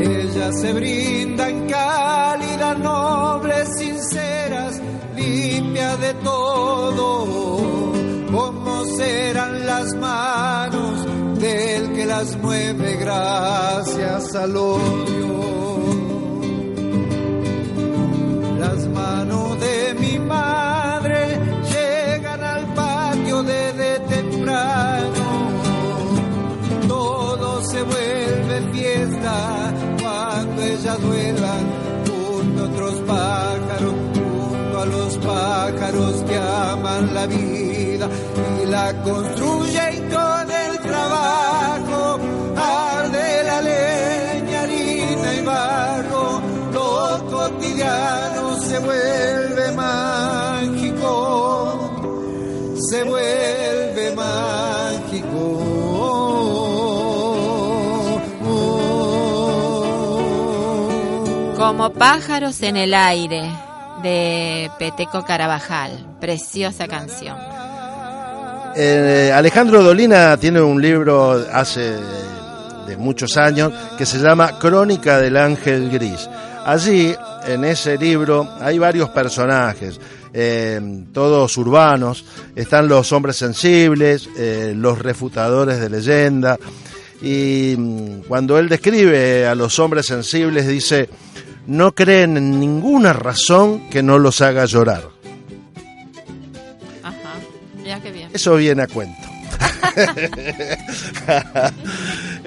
Ellas 0.00 0.60
se 0.60 0.72
brindan 0.74 0.97
las 12.18 12.36
mueve 12.38 12.96
gracias 12.96 14.34
al 14.34 14.56
odio. 14.56 15.28
Las 18.58 18.88
manos 18.88 19.60
de 19.60 19.94
mi 20.00 20.18
madre 20.18 21.38
llegan 21.72 22.42
al 22.42 22.64
patio 22.74 23.42
desde 23.44 24.00
temprano. 24.14 25.24
Todo 26.88 27.62
se 27.62 27.82
vuelve 27.82 28.56
fiesta 28.72 29.72
cuando 30.02 30.62
ellas 30.62 30.98
vuelan 31.00 31.64
junto 32.08 32.62
a 32.62 32.68
otros 32.68 32.94
pájaros, 33.14 33.94
junto 34.14 34.80
a 34.80 34.86
los 34.86 35.18
pájaros 35.18 36.14
que 36.28 36.36
aman 36.36 37.14
la 37.14 37.26
vida 37.26 38.08
y 38.60 38.66
la 38.66 38.92
construyen 39.04 40.10
con 40.10 40.50
el 40.50 40.78
trabajo. 40.80 41.67
Como 61.68 61.92
pájaros 61.92 62.62
en 62.62 62.78
el 62.78 62.94
aire 62.94 63.42
de 64.02 64.70
Peteco 64.78 65.22
Carabajal. 65.22 66.16
Preciosa 66.18 66.88
canción. 66.88 67.36
Eh, 68.74 69.30
Alejandro 69.34 69.82
Dolina 69.82 70.38
tiene 70.38 70.62
un 70.62 70.80
libro 70.80 71.44
hace 71.52 71.92
de 72.86 72.96
muchos 72.96 73.36
años 73.36 73.70
que 73.98 74.06
se 74.06 74.16
llama 74.18 74.58
Crónica 74.58 75.18
del 75.18 75.36
Ángel 75.36 75.90
Gris. 75.90 76.26
Allí, 76.64 77.14
en 77.46 77.64
ese 77.64 77.98
libro, 77.98 78.48
hay 78.62 78.78
varios 78.78 79.10
personajes. 79.10 80.00
eh, 80.32 80.80
todos 81.12 81.54
urbanos, 81.58 82.24
están 82.56 82.88
los 82.88 83.12
hombres 83.12 83.36
sensibles, 83.36 84.26
eh, 84.38 84.72
los 84.74 84.98
refutadores 84.98 85.80
de 85.80 85.90
leyenda, 85.90 86.58
y 87.20 87.74
mm, 87.76 88.20
cuando 88.28 88.58
él 88.58 88.68
describe 88.68 89.46
a 89.46 89.54
los 89.54 89.78
hombres 89.78 90.06
sensibles 90.06 90.66
dice, 90.66 91.08
no 91.68 91.94
creen 91.94 92.36
en 92.36 92.58
ninguna 92.58 93.12
razón 93.12 93.88
que 93.90 94.02
no 94.02 94.18
los 94.18 94.40
haga 94.40 94.64
llorar. 94.64 95.04
Ajá, 97.02 97.14
ya 97.84 98.00
que 98.00 98.10
bien. 98.10 98.30
Eso 98.32 98.56
viene 98.56 98.82
a 98.82 98.86
cuento. 98.88 99.22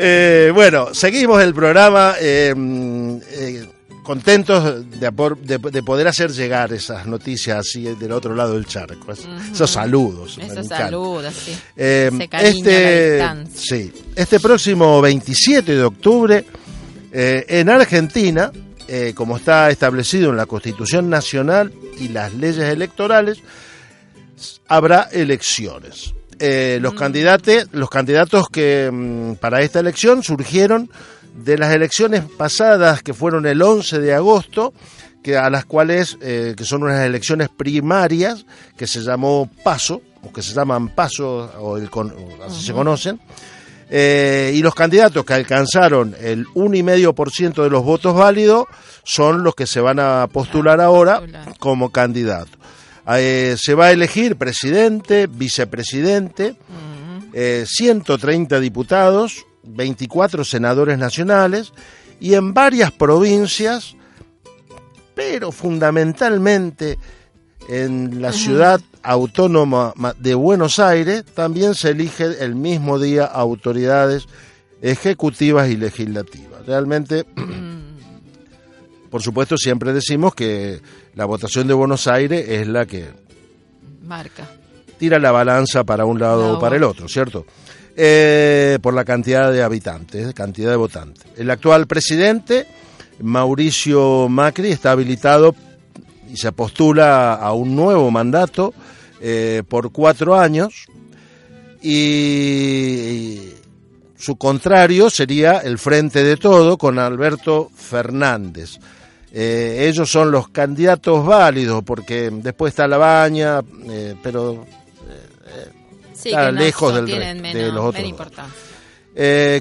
Eh, 0.03 0.51
bueno, 0.53 0.93
seguimos 0.93 1.41
el 1.43 1.53
programa. 1.53 2.15
eh, 2.19 2.53
eh, 3.31 3.65
contentos 4.03 4.89
de, 4.89 5.11
de- 5.43 5.71
de 5.71 5.83
poder 5.83 6.07
hacer 6.07 6.31
llegar 6.31 6.73
esas 6.73 7.05
noticias 7.05 7.59
así 7.59 7.83
del 7.83 8.11
otro 8.13 8.33
lado 8.33 8.53
del 8.55 8.65
charco. 8.65 9.11
Es- 9.11 9.27
Esos 9.53 9.69
saludos. 9.69 10.39
Esos 10.41 10.67
saludos, 10.67 11.33
sí. 11.35 11.55
Ese 11.75 12.27
cariño 12.27 12.65
a 12.65 12.71
la 12.71 13.41
este, 13.43 13.57
sí, 13.59 13.93
este 14.15 14.39
próximo 14.39 14.99
27 15.01 15.75
de 15.75 15.83
octubre 15.83 16.45
en 17.11 17.69
Argentina, 17.69 18.51
eh, 18.87 19.13
como 19.15 19.37
está 19.37 19.69
establecido 19.69 20.29
en 20.31 20.37
la 20.37 20.45
Constitución 20.45 21.09
Nacional 21.09 21.71
y 21.99 22.09
las 22.09 22.33
leyes 22.33 22.65
electorales, 22.65 23.39
habrá 24.67 25.07
elecciones. 25.11 26.13
Eh, 26.39 26.79
los, 26.81 26.95
candidatos, 26.95 27.67
los 27.71 27.89
candidatos 27.89 28.49
que 28.49 28.89
mm, 28.91 29.33
para 29.35 29.61
esta 29.61 29.79
elección 29.79 30.23
surgieron 30.23 30.89
de 31.35 31.57
las 31.57 31.73
elecciones 31.73 32.23
pasadas 32.37 33.03
que 33.03 33.13
fueron 33.13 33.45
el 33.45 33.61
11 33.61 33.99
de 33.99 34.13
agosto, 34.13 34.73
que 35.23 35.37
a 35.37 35.49
las 35.51 35.65
cuales 35.65 36.17
eh, 36.21 36.55
que 36.57 36.63
son 36.65 36.81
unas 36.83 37.05
elecciones 37.05 37.49
primarias 37.49 38.45
que 38.75 38.87
se 38.87 39.01
llamó 39.01 39.49
PASO 39.63 40.01
o 40.23 40.33
que 40.33 40.41
se 40.41 40.53
llaman 40.53 40.89
PASO 40.89 41.51
o, 41.59 41.77
el 41.77 41.89
con- 41.91 42.11
o 42.11 42.43
así 42.43 42.65
se 42.65 42.73
conocen. 42.73 43.19
Eh, 43.93 44.53
y 44.55 44.61
los 44.61 44.73
candidatos 44.73 45.25
que 45.25 45.33
alcanzaron 45.33 46.15
el 46.17 46.47
1,5% 46.47 47.61
de 47.61 47.69
los 47.69 47.83
votos 47.83 48.15
válidos 48.15 48.67
son 49.03 49.43
los 49.43 49.53
que 49.53 49.67
se 49.67 49.81
van 49.81 49.99
a 49.99 50.29
postular 50.31 50.79
ahora 50.79 51.21
como 51.59 51.91
candidatos. 51.91 52.57
Eh, 53.09 53.55
se 53.57 53.73
va 53.73 53.87
a 53.87 53.91
elegir 53.91 54.37
presidente, 54.37 55.27
vicepresidente, 55.27 56.55
eh, 57.33 57.65
130 57.67 58.61
diputados, 58.61 59.45
24 59.63 60.45
senadores 60.45 60.97
nacionales 60.97 61.73
y 62.21 62.35
en 62.35 62.53
varias 62.53 62.93
provincias, 62.93 63.97
pero 65.15 65.51
fundamentalmente 65.51 66.97
en 67.67 68.21
la 68.21 68.31
ciudad 68.31 68.79
autónoma 69.03 69.93
ma- 69.95 70.13
de 70.17 70.33
Buenos 70.35 70.79
Aires, 70.79 71.23
también 71.33 71.75
se 71.75 71.89
elige 71.89 72.25
el 72.43 72.55
mismo 72.55 72.99
día 72.99 73.25
autoridades 73.25 74.27
ejecutivas 74.81 75.69
y 75.69 75.77
legislativas. 75.77 76.65
Realmente, 76.65 77.25
por 79.09 79.21
supuesto, 79.21 79.57
siempre 79.57 79.93
decimos 79.93 80.33
que 80.35 80.81
la 81.15 81.25
votación 81.25 81.67
de 81.67 81.73
Buenos 81.73 82.07
Aires 82.07 82.45
es 82.47 82.67
la 82.67 82.85
que 82.85 83.09
Marca. 84.05 84.47
tira 84.97 85.19
la 85.19 85.31
balanza 85.31 85.83
para 85.83 86.05
un 86.05 86.19
lado 86.19 86.57
o 86.57 86.59
para 86.59 86.75
el 86.77 86.83
otro, 86.83 87.07
¿cierto? 87.09 87.45
Eh, 87.95 88.79
por 88.81 88.93
la 88.93 89.03
cantidad 89.03 89.51
de 89.51 89.61
habitantes, 89.63 90.33
cantidad 90.33 90.69
de 90.71 90.77
votantes. 90.77 91.25
El 91.35 91.49
actual 91.51 91.87
presidente, 91.87 92.65
Mauricio 93.21 94.29
Macri, 94.29 94.69
está 94.71 94.91
habilitado 94.91 95.53
y 96.31 96.37
se 96.37 96.53
postula 96.53 97.33
a 97.33 97.51
un 97.51 97.75
nuevo 97.75 98.09
mandato 98.09 98.73
eh, 99.21 99.61
por 99.67 99.91
cuatro 99.91 100.35
años 100.35 100.87
y 101.81 103.51
su 104.17 104.35
contrario 104.35 105.09
sería 105.09 105.59
el 105.59 105.77
Frente 105.77 106.23
de 106.23 106.37
Todo 106.37 106.77
con 106.77 106.97
Alberto 106.97 107.69
Fernández. 107.75 108.79
Eh, 109.31 109.87
ellos 109.87 110.11
son 110.11 110.31
los 110.31 110.49
candidatos 110.49 111.25
válidos 111.25 111.83
porque 111.83 112.31
después 112.31 112.71
está 112.71 112.87
la 112.87 112.97
baña, 112.97 113.61
eh, 113.89 114.15
pero 114.21 114.65
Sí, 116.13 116.29
Está 116.29 116.51
lejos 116.51 116.93
del 116.93 117.05
menos, 117.07 117.53
de 117.53 117.71
los 117.71 117.83
otros 117.83 118.03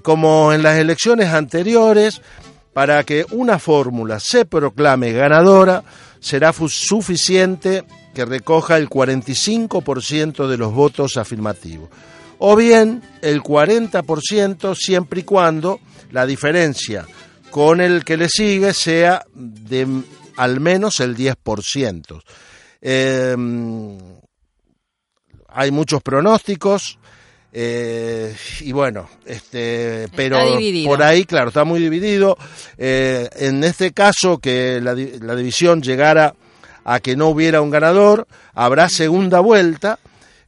como 0.02 0.52
en 0.52 0.62
las 0.62 0.78
elecciones 0.78 1.28
anteriores, 1.28 2.20
para 2.74 3.02
que 3.02 3.24
una 3.30 3.58
fórmula 3.58 4.20
se 4.20 4.44
proclame 4.44 5.12
ganadora, 5.12 5.82
será 6.20 6.52
suficiente 6.52 7.84
que 8.14 8.24
recoja 8.24 8.76
el 8.76 8.88
45% 8.88 10.48
de 10.48 10.56
los 10.56 10.72
votos 10.72 11.16
afirmativos. 11.16 11.88
O 12.38 12.56
bien 12.56 13.02
el 13.22 13.42
40% 13.42 14.74
siempre 14.74 15.20
y 15.20 15.24
cuando 15.24 15.80
la 16.10 16.26
diferencia 16.26 17.06
con 17.50 17.80
el 17.80 18.04
que 18.04 18.16
le 18.16 18.28
sigue 18.28 18.72
sea 18.72 19.24
de 19.34 19.86
al 20.36 20.60
menos 20.60 21.00
el 21.00 21.16
10%. 21.16 22.22
Eh, 22.80 23.36
hay 25.48 25.70
muchos 25.70 26.02
pronósticos 26.02 26.98
eh, 27.52 28.34
y 28.60 28.72
bueno, 28.72 29.08
este, 29.26 30.06
pero 30.14 30.38
por 30.84 31.02
ahí, 31.02 31.24
claro, 31.24 31.48
está 31.48 31.64
muy 31.64 31.80
dividido. 31.80 32.38
Eh, 32.78 33.28
en 33.36 33.64
este 33.64 33.92
caso, 33.92 34.38
que 34.38 34.80
la 34.80 34.94
división 35.34 35.82
llegara 35.82 36.34
a 36.84 37.00
que 37.00 37.16
no 37.16 37.28
hubiera 37.28 37.60
un 37.60 37.70
ganador, 37.70 38.26
habrá 38.54 38.88
segunda 38.88 39.40
vuelta 39.40 39.98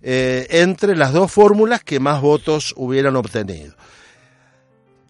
eh, 0.00 0.46
entre 0.50 0.96
las 0.96 1.12
dos 1.12 1.30
fórmulas 1.30 1.84
que 1.84 2.00
más 2.00 2.20
votos 2.20 2.74
hubieran 2.76 3.16
obtenido. 3.16 3.74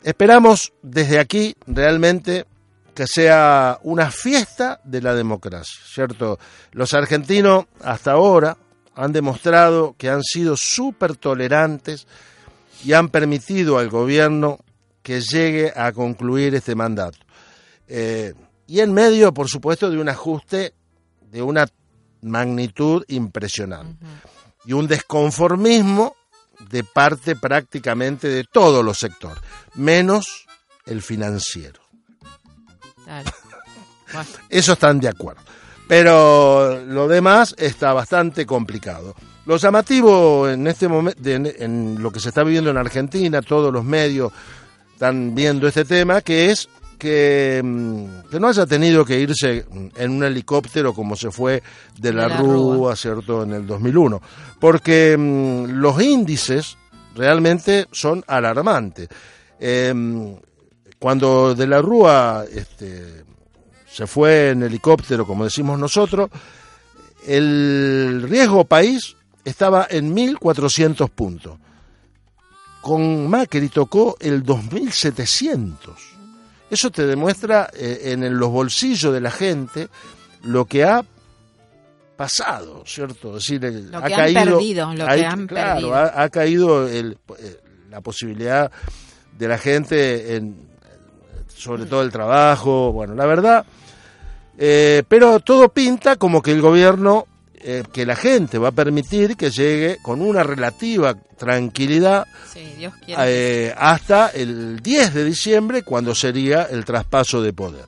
Esperamos 0.02 0.72
desde 0.82 1.18
aquí 1.18 1.54
realmente 1.66 2.46
que 2.94 3.06
sea 3.06 3.78
una 3.82 4.10
fiesta 4.10 4.80
de 4.84 5.00
la 5.00 5.14
democracia, 5.14 5.80
¿cierto? 5.86 6.38
Los 6.72 6.92
argentinos 6.92 7.66
hasta 7.82 8.12
ahora 8.12 8.58
han 8.94 9.12
demostrado 9.12 9.94
que 9.96 10.10
han 10.10 10.22
sido 10.22 10.56
súper 10.56 11.16
tolerantes 11.16 12.06
y 12.84 12.92
han 12.92 13.08
permitido 13.08 13.78
al 13.78 13.88
gobierno 13.88 14.58
que 15.02 15.20
llegue 15.20 15.72
a 15.74 15.92
concluir 15.92 16.54
este 16.54 16.74
mandato. 16.74 17.18
Eh, 17.88 18.34
y 18.66 18.80
en 18.80 18.92
medio, 18.92 19.32
por 19.32 19.48
supuesto, 19.48 19.90
de 19.90 19.98
un 19.98 20.08
ajuste 20.08 20.74
de 21.32 21.42
una 21.42 21.66
magnitud 22.20 23.02
impresionante 23.08 24.06
y 24.64 24.74
un 24.74 24.86
desconformismo 24.86 26.14
de 26.70 26.84
parte 26.84 27.34
prácticamente 27.34 28.28
de 28.28 28.44
todos 28.44 28.84
los 28.84 28.98
sectores, 28.98 29.42
menos 29.74 30.46
el 30.86 31.02
financiero. 31.02 31.80
Eso 34.48 34.74
están 34.74 35.00
de 35.00 35.08
acuerdo. 35.08 35.42
Pero 35.88 36.84
lo 36.86 37.08
demás 37.08 37.54
está 37.58 37.92
bastante 37.92 38.46
complicado. 38.46 39.16
Lo 39.46 39.56
llamativo 39.56 40.48
en 40.48 40.66
este 40.66 40.86
momento, 40.86 41.28
en, 41.28 41.46
en 41.46 42.00
lo 42.00 42.12
que 42.12 42.20
se 42.20 42.28
está 42.28 42.44
viviendo 42.44 42.70
en 42.70 42.76
Argentina, 42.76 43.42
todos 43.42 43.72
los 43.72 43.84
medios 43.84 44.32
están 44.92 45.34
viendo 45.34 45.66
este 45.66 45.84
tema, 45.84 46.20
que 46.20 46.50
es 46.50 46.68
que, 47.02 47.60
mm, 47.64 48.30
que 48.30 48.38
no 48.38 48.46
haya 48.46 48.64
tenido 48.64 49.04
que 49.04 49.18
irse 49.18 49.66
en 49.96 50.10
un 50.12 50.22
helicóptero 50.22 50.94
como 50.94 51.16
se 51.16 51.32
fue 51.32 51.60
de 51.98 52.12
la, 52.12 52.22
De 52.22 52.28
la 52.28 52.36
Rúa, 52.36 52.76
Rúa. 52.76 52.96
¿cierto?, 52.96 53.42
en 53.42 53.54
el 53.54 53.66
2001. 53.66 54.22
Porque 54.60 55.16
mm, 55.18 55.80
los 55.80 56.00
índices 56.00 56.76
realmente 57.16 57.88
son 57.90 58.22
alarmantes. 58.28 59.08
Em, 59.58 60.36
cuando 60.96 61.56
de 61.56 61.66
la 61.66 61.82
Rúa 61.82 62.44
este, 62.48 63.24
se 63.90 64.06
fue 64.06 64.50
en 64.50 64.62
helicóptero, 64.62 65.26
como 65.26 65.42
decimos 65.42 65.80
nosotros, 65.80 66.30
el 67.26 68.24
riesgo 68.28 68.64
país 68.64 69.16
estaba 69.44 69.88
en 69.90 70.14
1.400 70.14 71.10
puntos. 71.10 71.58
Con 72.80 73.28
Macri 73.28 73.70
tocó 73.70 74.16
el 74.20 74.44
2.700. 74.44 76.11
Eso 76.72 76.90
te 76.90 77.06
demuestra 77.06 77.68
eh, 77.74 78.00
en 78.12 78.38
los 78.38 78.48
bolsillos 78.50 79.12
de 79.12 79.20
la 79.20 79.30
gente 79.30 79.88
lo 80.42 80.64
que 80.64 80.84
ha 80.84 81.04
pasado, 82.16 82.82
¿cierto? 82.86 83.28
Es 83.36 83.44
decir, 83.46 83.64
el- 83.64 83.90
Lo 83.90 83.98
ha 83.98 84.02
que 84.04 84.14
han 84.14 84.20
caído, 84.20 84.44
perdido, 84.56 84.94
lo 84.94 85.06
que 85.06 85.26
han 85.26 85.46
claro, 85.46 85.74
perdido. 85.74 85.94
Ha, 85.94 86.22
ha 86.22 86.28
caído 86.30 86.88
el- 86.88 87.18
eh, 87.38 87.60
la 87.90 88.00
posibilidad 88.00 88.70
de 89.36 89.48
la 89.48 89.58
gente 89.58 90.36
en, 90.36 90.66
sobre 91.54 91.84
todo 91.84 92.00
el 92.02 92.10
trabajo, 92.10 92.90
bueno, 92.92 93.14
la 93.14 93.26
verdad, 93.26 93.66
eh, 94.56 95.02
pero 95.08 95.40
todo 95.40 95.68
pinta 95.68 96.16
como 96.16 96.40
que 96.40 96.52
el 96.52 96.62
gobierno, 96.62 97.26
eh, 97.64 97.82
que 97.92 98.04
la 98.06 98.16
gente 98.16 98.58
va 98.58 98.68
a 98.68 98.72
permitir 98.72 99.36
que 99.36 99.50
llegue 99.50 99.98
con 100.02 100.20
una 100.20 100.42
relativa 100.42 101.14
tranquilidad 101.36 102.26
sí, 102.52 102.74
Dios 102.76 102.92
quiere. 103.04 103.22
eh, 103.26 103.74
hasta 103.76 104.28
el 104.28 104.80
10 104.80 105.14
de 105.14 105.24
diciembre, 105.24 105.82
cuando 105.82 106.14
sería 106.14 106.62
el 106.64 106.84
traspaso 106.84 107.40
de 107.42 107.52
poder. 107.52 107.84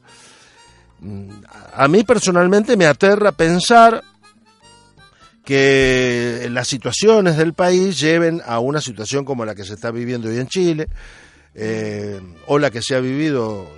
Mm, 1.01 1.29
A 1.75 1.89
mí 1.89 2.05
personalmente 2.05 2.77
me 2.77 2.87
aterra 2.87 3.33
pensar 3.33 4.03
que 5.45 6.49
las 6.51 6.67
situaciones 6.69 7.37
del 7.37 7.53
país 7.53 8.01
lleven 8.01 8.41
a 8.47 8.61
una 8.61 8.81
situación 8.81 9.25
como 9.25 9.45
la 9.45 9.55
que 9.55 9.65
se 9.65 9.75
está 9.75 9.91
viviendo 9.91 10.29
hoy 10.29 10.39
en 10.39 10.47
Chile, 10.49 10.89
eh, 11.55 12.21
o 12.47 12.59
la 12.59 12.71
que 12.71 12.81
se 12.83 12.95
ha 12.97 13.01
vivido 13.01 13.69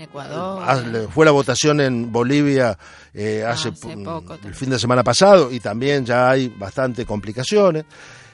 En 0.00 0.04
Ecuador. 0.04 1.10
Fue 1.10 1.26
la 1.26 1.30
votación 1.30 1.78
en 1.80 2.10
Bolivia 2.10 2.78
eh, 3.12 3.44
hace, 3.46 3.68
hace 3.68 3.96
mm, 3.96 4.04
poco 4.04 4.38
el 4.42 4.54
fin 4.54 4.70
de 4.70 4.78
semana 4.78 5.04
pasado 5.04 5.52
y 5.52 5.60
también 5.60 6.06
ya 6.06 6.30
hay 6.30 6.48
bastante 6.48 7.04
complicaciones. 7.04 7.84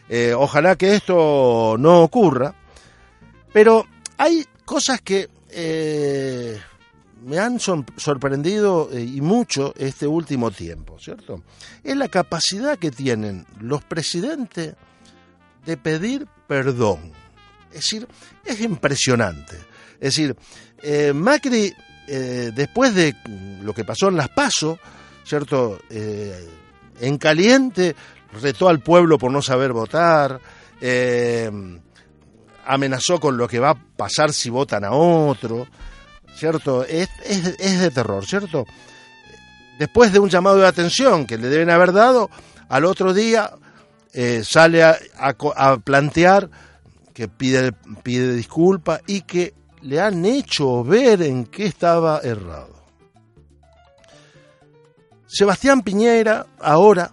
Eh, 0.09 0.33
ojalá 0.33 0.77
que 0.77 0.95
esto 0.95 1.75
no 1.77 2.03
ocurra, 2.03 2.55
pero 3.53 3.85
hay 4.17 4.47
cosas 4.65 5.01
que 5.01 5.29
eh, 5.51 6.57
me 7.25 7.39
han 7.41 7.59
sorprendido 7.59 8.89
y 8.97 9.21
mucho 9.21 9.75
este 9.77 10.07
último 10.07 10.53
tiempo, 10.53 10.97
¿cierto? 11.01 11.43
Es 11.83 11.97
la 11.97 12.07
capacidad 12.07 12.79
que 12.79 12.93
tienen 12.93 13.45
los 13.59 13.83
presidentes 13.83 14.75
de 15.65 15.77
pedir 15.77 16.29
perdón. 16.47 17.11
Es 17.71 17.83
decir, 17.83 18.07
es 18.45 18.61
impresionante. 18.61 19.57
Es 19.95 20.15
decir, 20.15 20.37
eh, 20.83 21.13
Macri, 21.13 21.75
eh, 22.07 22.51
después 22.55 22.95
de 22.95 23.15
lo 23.63 23.73
que 23.75 23.85
pasó 23.85 24.09
en 24.09 24.17
las 24.17 24.29
PASO, 24.29 24.79
¿cierto? 25.25 25.81
Eh, 25.91 26.49
en 27.01 27.19
caliente, 27.19 27.95
retó 28.41 28.69
al 28.69 28.81
pueblo 28.81 29.19
por 29.19 29.31
no 29.31 29.43
saber 29.43 29.73
votar, 29.73 30.41
amenazó 32.65 33.21
con 33.21 33.37
lo 33.37 33.49
que 33.49 33.59
va 33.59 33.71
a 33.71 33.75
pasar 33.97 34.33
si 34.33 34.51
votan 34.51 34.85
a 34.85 34.93
otro, 34.93 35.67
¿cierto? 36.35 36.85
Es, 36.85 37.09
de 37.81 37.91
terror, 37.91 38.25
¿cierto? 38.25 38.65
Después 39.79 40.13
de 40.13 40.19
un 40.19 40.31
llamado 40.31 40.59
de 40.59 40.67
atención 40.67 41.27
que 41.27 41.39
le 41.39 41.49
deben 41.49 41.71
haber 41.71 41.93
dado, 41.93 42.31
al 42.69 42.85
otro 42.85 43.13
día 43.13 43.53
sale 44.43 44.83
a, 44.83 44.97
a 45.19 45.77
plantear 45.79 46.49
que 47.13 47.29
pide, 47.29 47.73
pide 48.03 48.35
disculpas 48.35 49.01
y 49.07 49.23
que 49.23 49.55
le 49.87 50.01
han 50.01 50.25
hecho 50.25 50.83
ver 50.85 51.23
en 51.23 51.47
qué 51.47 51.67
estaba 51.67 52.21
errado. 52.21 52.75
Sebastián 55.27 55.83
Piñera, 55.83 56.47
ahora, 56.61 57.11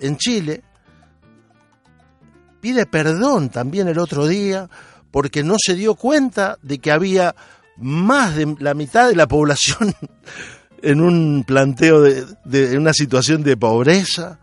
en 0.00 0.16
Chile, 0.16 0.62
pide 2.60 2.86
perdón 2.86 3.48
también 3.50 3.88
el 3.88 3.98
otro 3.98 4.26
día 4.26 4.68
porque 5.10 5.42
no 5.42 5.56
se 5.58 5.74
dio 5.74 5.94
cuenta 5.94 6.58
de 6.62 6.78
que 6.78 6.90
había 6.92 7.34
más 7.76 8.34
de 8.36 8.56
la 8.60 8.74
mitad 8.74 9.08
de 9.08 9.16
la 9.16 9.26
población 9.26 9.94
en 10.82 11.00
un 11.00 11.44
planteo 11.46 12.00
de, 12.00 12.24
de- 12.44 12.72
en 12.72 12.80
una 12.80 12.92
situación 12.92 13.42
de 13.42 13.56
pobreza. 13.56 14.38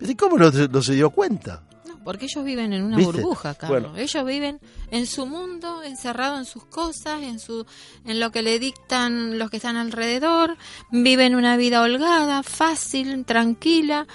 ¿Y 0.00 0.14
cómo 0.14 0.38
no, 0.38 0.50
no 0.50 0.82
se 0.82 0.94
dio 0.94 1.10
cuenta? 1.10 1.62
Porque 2.04 2.24
ellos 2.24 2.44
viven 2.44 2.72
en 2.72 2.82
una 2.82 2.96
¿Viste? 2.96 3.12
burbuja, 3.12 3.54
Carlos. 3.54 3.82
Bueno. 3.92 3.98
Ellos 3.98 4.24
viven 4.24 4.58
en 4.90 5.06
su 5.06 5.26
mundo, 5.26 5.82
encerrados 5.82 6.38
en 6.38 6.44
sus 6.46 6.64
cosas, 6.64 7.22
en 7.22 7.38
su, 7.38 7.66
en 8.06 8.20
lo 8.20 8.30
que 8.30 8.40
le 8.42 8.58
dictan 8.58 9.38
los 9.38 9.50
que 9.50 9.58
están 9.58 9.76
alrededor. 9.76 10.56
Viven 10.90 11.34
una 11.34 11.56
vida 11.58 11.82
holgada, 11.82 12.42
fácil, 12.42 13.24
tranquila 13.26 14.06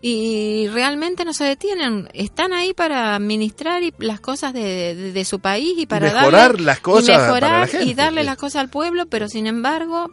y 0.00 0.68
realmente 0.68 1.24
no 1.24 1.32
se 1.32 1.44
detienen. 1.44 2.08
Están 2.12 2.52
ahí 2.52 2.74
para 2.74 3.14
administrar 3.16 3.82
y 3.82 3.92
las 3.98 4.20
cosas 4.20 4.52
de, 4.52 4.94
de- 4.94 5.12
de 5.12 5.24
su 5.24 5.38
país 5.40 5.74
y 5.78 5.86
para 5.86 6.12
mejorar 6.12 6.52
darle, 6.52 6.64
las 6.64 6.80
cosas 6.80 7.04
y 7.08 7.12
para 7.12 7.20
la 7.20 7.26
mejorar 7.26 7.68
gente, 7.68 7.86
y 7.86 7.94
darle 7.94 8.20
sí. 8.22 8.26
las 8.26 8.36
cosas 8.36 8.60
al 8.62 8.68
pueblo, 8.68 9.06
pero 9.06 9.28
sin 9.28 9.46
embargo, 9.46 10.10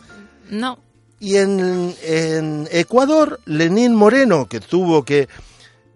no. 0.49 0.79
Y 1.19 1.35
en, 1.37 1.93
en 2.03 2.67
Ecuador, 2.71 3.39
Lenín 3.45 3.93
Moreno, 3.93 4.47
que 4.47 4.59
tuvo 4.61 5.03
que 5.03 5.27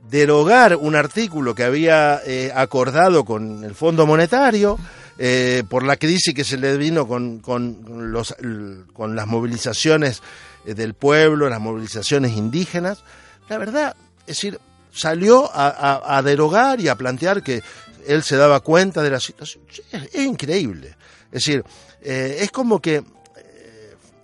derogar 0.09 0.75
un 0.75 0.95
artículo 0.95 1.55
que 1.55 1.63
había 1.63 2.21
eh, 2.25 2.51
acordado 2.53 3.25
con 3.25 3.63
el 3.63 3.73
Fondo 3.73 4.05
Monetario 4.05 4.77
eh, 5.17 5.63
por 5.69 5.83
la 5.83 5.97
crisis 5.97 6.33
que 6.33 6.43
se 6.43 6.57
le 6.57 6.77
vino 6.77 7.07
con, 7.07 7.39
con, 7.39 9.15
las 9.15 9.27
movilizaciones 9.27 10.21
eh, 10.65 10.73
del 10.73 10.93
pueblo, 10.93 11.49
las 11.49 11.61
movilizaciones 11.61 12.35
indígenas, 12.35 13.03
la 13.49 13.57
verdad, 13.57 13.95
es 14.21 14.37
decir, 14.37 14.59
salió 14.91 15.49
a, 15.53 16.17
a- 16.17 16.21
derogar 16.21 16.79
y 16.79 16.87
a 16.87 16.95
plantear 16.95 17.41
que 17.41 17.63
él 18.05 18.23
se 18.23 18.35
daba 18.35 18.59
cuenta 18.59 19.01
de 19.01 19.09
la 19.09 19.19
situación. 19.19 19.63
Es, 19.91 20.15
increíble. 20.15 20.95
Es 21.31 21.45
decir, 21.45 21.63
es 22.01 22.51
como 22.51 22.79
que 22.79 23.03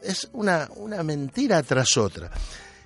es 0.04 0.30
una, 0.34 0.70
una 0.76 1.02
mentira 1.04 1.64
tras 1.64 1.98
otra. 1.98 2.30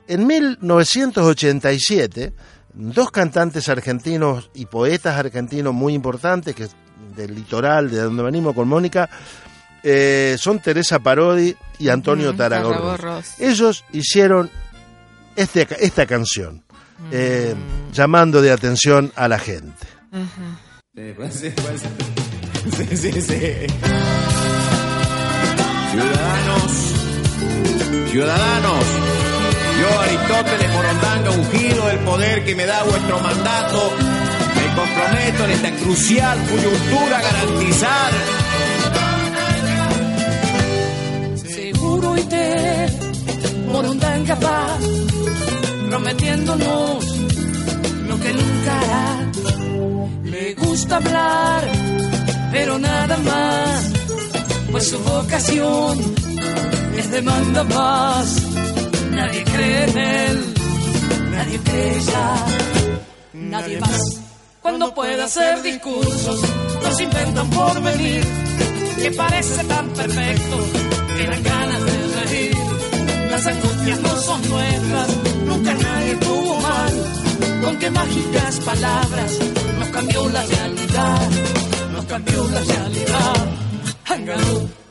En 0.08 0.26
1987, 0.28 2.34
dos 2.74 3.12
cantantes 3.12 3.70
argentinos 3.70 4.50
y 4.54 4.66
poetas 4.66 5.18
argentinos 5.18 5.74
muy 5.74 5.94
importantes, 5.94 6.56
que 6.56 6.68
del 7.16 7.36
litoral, 7.36 7.90
de 7.92 8.02
donde 8.02 8.24
venimos 8.24 8.56
con 8.56 8.68
Mónica, 8.68 9.10
eh, 9.84 10.36
son 10.40 10.60
Teresa 10.60 11.00
Parodi 11.00 11.56
y 11.80 11.90
Antonio 11.90 12.34
Mm. 12.34 12.38
Tarragorros. 12.38 13.40
Ellos 13.40 13.84
hicieron 13.92 14.50
este, 15.36 15.68
esta 15.80 16.06
canción, 16.06 16.64
eh, 17.12 17.54
Mm. 17.56 17.92
llamando 17.92 18.42
de 18.42 18.52
atención 18.52 19.12
a 19.16 19.28
la 19.28 19.40
gente. 19.40 19.86
Ajá. 20.12 20.60
Sí, 20.96 21.14
pues 21.16 21.34
sí, 21.34 21.50
pues. 21.56 21.82
Sí, 22.78 22.98
sí, 22.98 23.22
sí. 23.22 23.68
Ciudadanos, 25.92 26.94
ciudadanos, 28.10 28.86
yo 29.80 30.00
Aristóteles 30.00 30.74
Morondanga, 30.74 31.32
ungido 31.32 31.88
del 31.88 32.00
poder 32.00 32.46
que 32.46 32.56
me 32.56 32.66
da 32.66 32.84
vuestro 32.84 33.20
mandato, 33.20 33.92
me 34.56 34.76
comprometo 34.76 35.46
en 35.46 35.52
esta 35.52 35.72
crucial 35.72 36.38
coyuntura 36.50 37.18
a 37.18 37.22
garantizar 37.22 38.12
Seguro 41.48 42.18
y 42.18 42.24
te 42.24 42.88
Morondanga 43.72 44.36
va 44.36 44.78
prometiéndonos 45.94 47.06
lo 48.08 48.20
que 48.20 48.34
nunca 48.34 48.80
hará. 48.82 49.32
Le 50.24 50.56
gusta 50.56 50.96
hablar, 50.96 51.64
pero 52.52 52.80
nada 52.80 53.16
más, 53.18 53.92
pues 54.72 54.90
su 54.90 54.98
vocación 54.98 56.16
es 56.98 57.12
demanda 57.12 57.64
más. 57.64 58.42
Nadie 59.16 59.44
cree 59.44 59.84
en 59.84 59.98
él, 59.98 60.54
nadie 61.32 61.60
cree 61.60 62.00
ya, 62.02 62.46
nadie 63.34 63.80
más. 63.80 64.20
Cuando 64.62 64.94
pueda 64.94 65.26
hacer 65.26 65.62
discursos, 65.62 66.42
los 66.82 67.02
inventan 67.02 67.50
por 67.50 67.82
venir, 67.82 68.24
que 69.02 69.12
parece 69.12 69.64
tan 69.66 69.90
perfecto, 69.90 70.58
que 71.18 71.28
dan 71.28 71.44
ganas 71.44 71.86
de 71.86 72.26
reír. 72.26 72.58
Las 73.30 73.46
angustias 73.48 74.00
no 74.02 74.16
son 74.18 74.50
nuestras, 74.50 75.08
nunca 75.46 75.74
nadie 75.74 76.16
tuvo 76.16 76.60
mal. 76.62 76.94
Con 77.64 77.78
qué 77.80 77.90
mágicas 77.92 78.60
palabras 78.60 79.40
nos 79.80 79.90
cambió 79.90 80.30
la 80.30 80.44
realidad, 80.46 81.30
nos 81.92 82.06
cambió 82.06 82.48
la 82.50 82.62
realidad. 82.62 83.46
Hangaroo. 84.06 84.83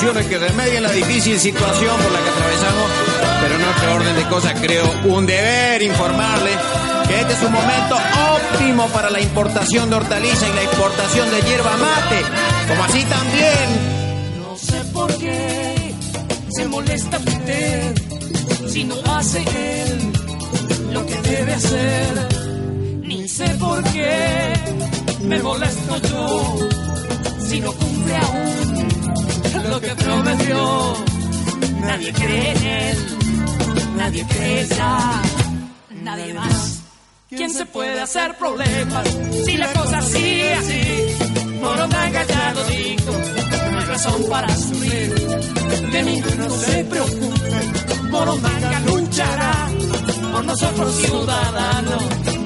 Que 0.00 0.38
remedien 0.38 0.82
la 0.82 0.90
difícil 0.90 1.38
situación 1.38 1.94
por 2.00 2.12
la 2.12 2.18
que 2.22 2.30
atravesamos, 2.30 2.90
pero 3.42 3.54
en 3.56 3.64
otro 3.64 3.94
orden 3.94 4.16
de 4.16 4.24
cosas 4.24 4.58
creo 4.58 4.90
un 5.04 5.26
deber 5.26 5.82
informarle 5.82 6.50
que 7.06 7.20
este 7.20 7.34
es 7.34 7.42
un 7.42 7.52
momento 7.52 7.96
óptimo 8.54 8.88
para 8.88 9.10
la 9.10 9.20
importación 9.20 9.90
de 9.90 9.96
hortaliza 9.96 10.48
y 10.48 10.52
la 10.54 10.62
exportación 10.62 11.30
de 11.30 11.42
hierba 11.42 11.76
mate, 11.76 12.22
como 12.68 12.84
así 12.84 13.04
también 13.04 14.40
No 14.40 14.56
sé 14.56 14.82
por 14.94 15.14
qué 15.18 15.94
se 16.48 16.68
molesta 16.68 17.18
usted 17.18 17.94
si 18.68 18.84
no 18.84 18.94
hace 19.14 19.38
él 19.40 20.12
lo 20.90 21.04
que 21.04 21.16
debe 21.16 21.52
hacer. 21.52 22.28
Ni 23.02 23.28
sé 23.28 23.46
por 23.60 23.82
qué 23.84 24.54
me 25.20 25.38
molesto 25.42 25.96
yo 26.08 26.58
si 27.46 27.60
no 27.60 27.72
cumple 27.72 28.16
aún 28.16 28.91
lo 29.72 29.80
que 29.80 29.94
prometió. 29.94 30.94
Nadie 31.80 32.12
cree 32.12 32.50
en 32.50 32.62
él, 32.64 32.98
nadie 33.96 34.26
cree 34.26 34.66
ya, 34.68 35.22
nadie 36.02 36.34
más. 36.34 36.82
¿Quién 37.28 37.50
se 37.50 37.64
puede 37.64 37.98
hacer 38.00 38.36
problemas 38.36 39.08
si 39.44 39.56
la 39.56 39.72
cosa 39.72 40.02
sigue 40.02 40.54
así? 40.54 40.82
Morondanga 41.62 42.22
ya 42.24 42.52
lo 42.54 42.64
dijo, 42.64 43.12
no 43.70 43.78
hay 43.78 43.86
razón 43.86 44.22
para 44.28 44.48
sufrir. 44.54 45.08
De 45.92 46.02
ninguno 46.02 46.50
se 46.50 46.84
preocupe, 46.84 47.58
Morondanga 48.10 48.80
luchará 48.80 49.70
por 50.32 50.44
nosotros 50.44 50.94
ciudadanos. 50.96 52.41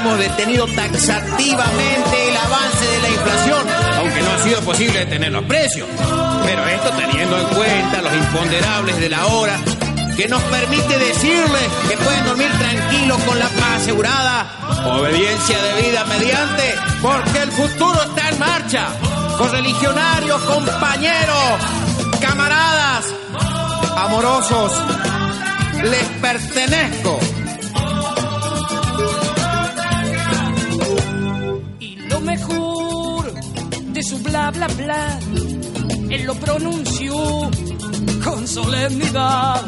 Hemos 0.00 0.18
detenido 0.18 0.66
taxativamente 0.66 2.28
el 2.28 2.36
avance 2.36 2.86
de 2.86 2.98
la 3.00 3.08
inflación? 3.08 3.68
Aunque 3.98 4.22
no 4.22 4.30
ha 4.32 4.38
sido 4.42 4.60
posible 4.62 4.98
detener 5.00 5.32
los 5.32 5.44
precios. 5.44 5.88
Pero 6.44 6.66
esto 6.66 6.90
teniendo 6.90 7.38
en 7.38 7.46
cuenta 7.48 8.02
los 8.02 8.12
imponderables 8.14 8.96
de 8.98 9.08
la 9.10 9.26
hora, 9.26 9.58
que 10.16 10.28
nos 10.28 10.42
permite 10.44 10.98
decirles 10.98 11.68
que 11.88 11.96
pueden 11.98 12.24
dormir 12.24 12.50
tranquilos 12.58 13.18
con 13.24 13.38
la 13.38 13.48
paz 13.48 13.82
asegurada, 13.82 14.46
obediencia 14.86 15.58
debida 15.62 16.04
mediante, 16.04 16.74
porque 17.02 17.42
el 17.42 17.52
futuro 17.52 18.02
está 18.02 18.28
en 18.30 18.38
marcha. 18.38 18.88
Correligionarios, 19.36 20.40
compañeros, 20.42 21.60
camaradas, 22.20 23.04
amorosos, 23.96 24.72
les 25.82 26.04
pertenezco. 26.20 27.18
Su 34.10 34.18
bla 34.18 34.50
bla 34.50 34.66
bla, 34.66 35.20
él 36.10 36.22
lo 36.24 36.34
pronunció 36.34 37.14
con 38.24 38.48
solemnidad. 38.48 39.62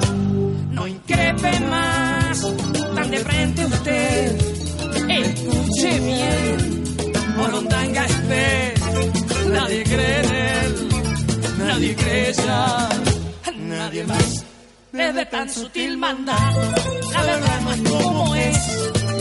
No 0.71 0.85
increpe 0.89 1.61
más, 1.61 2.45
tan 2.97 3.11
de 3.13 3.19
frente 3.19 3.65
usted. 3.65 4.41
Escuche 5.09 6.01
bien, 6.01 6.85
Morondanga 7.37 8.05
es 8.05 8.17
fe. 8.31 8.75
Nadie 9.53 9.85
cree 9.85 10.21
en 10.25 10.35
él, 10.35 10.89
nadie 11.59 11.95
cree 11.95 12.33
ya, 12.33 12.89
nadie 13.59 14.05
más. 14.05 14.45
Es 14.93 15.15
de 15.15 15.27
tan 15.27 15.49
sutil 15.49 15.97
maldad, 15.99 16.53
la 17.13 17.23
verdad 17.23 17.61
no 17.61 17.73
es 17.75 17.83
como 17.91 18.35
es. 18.35 18.59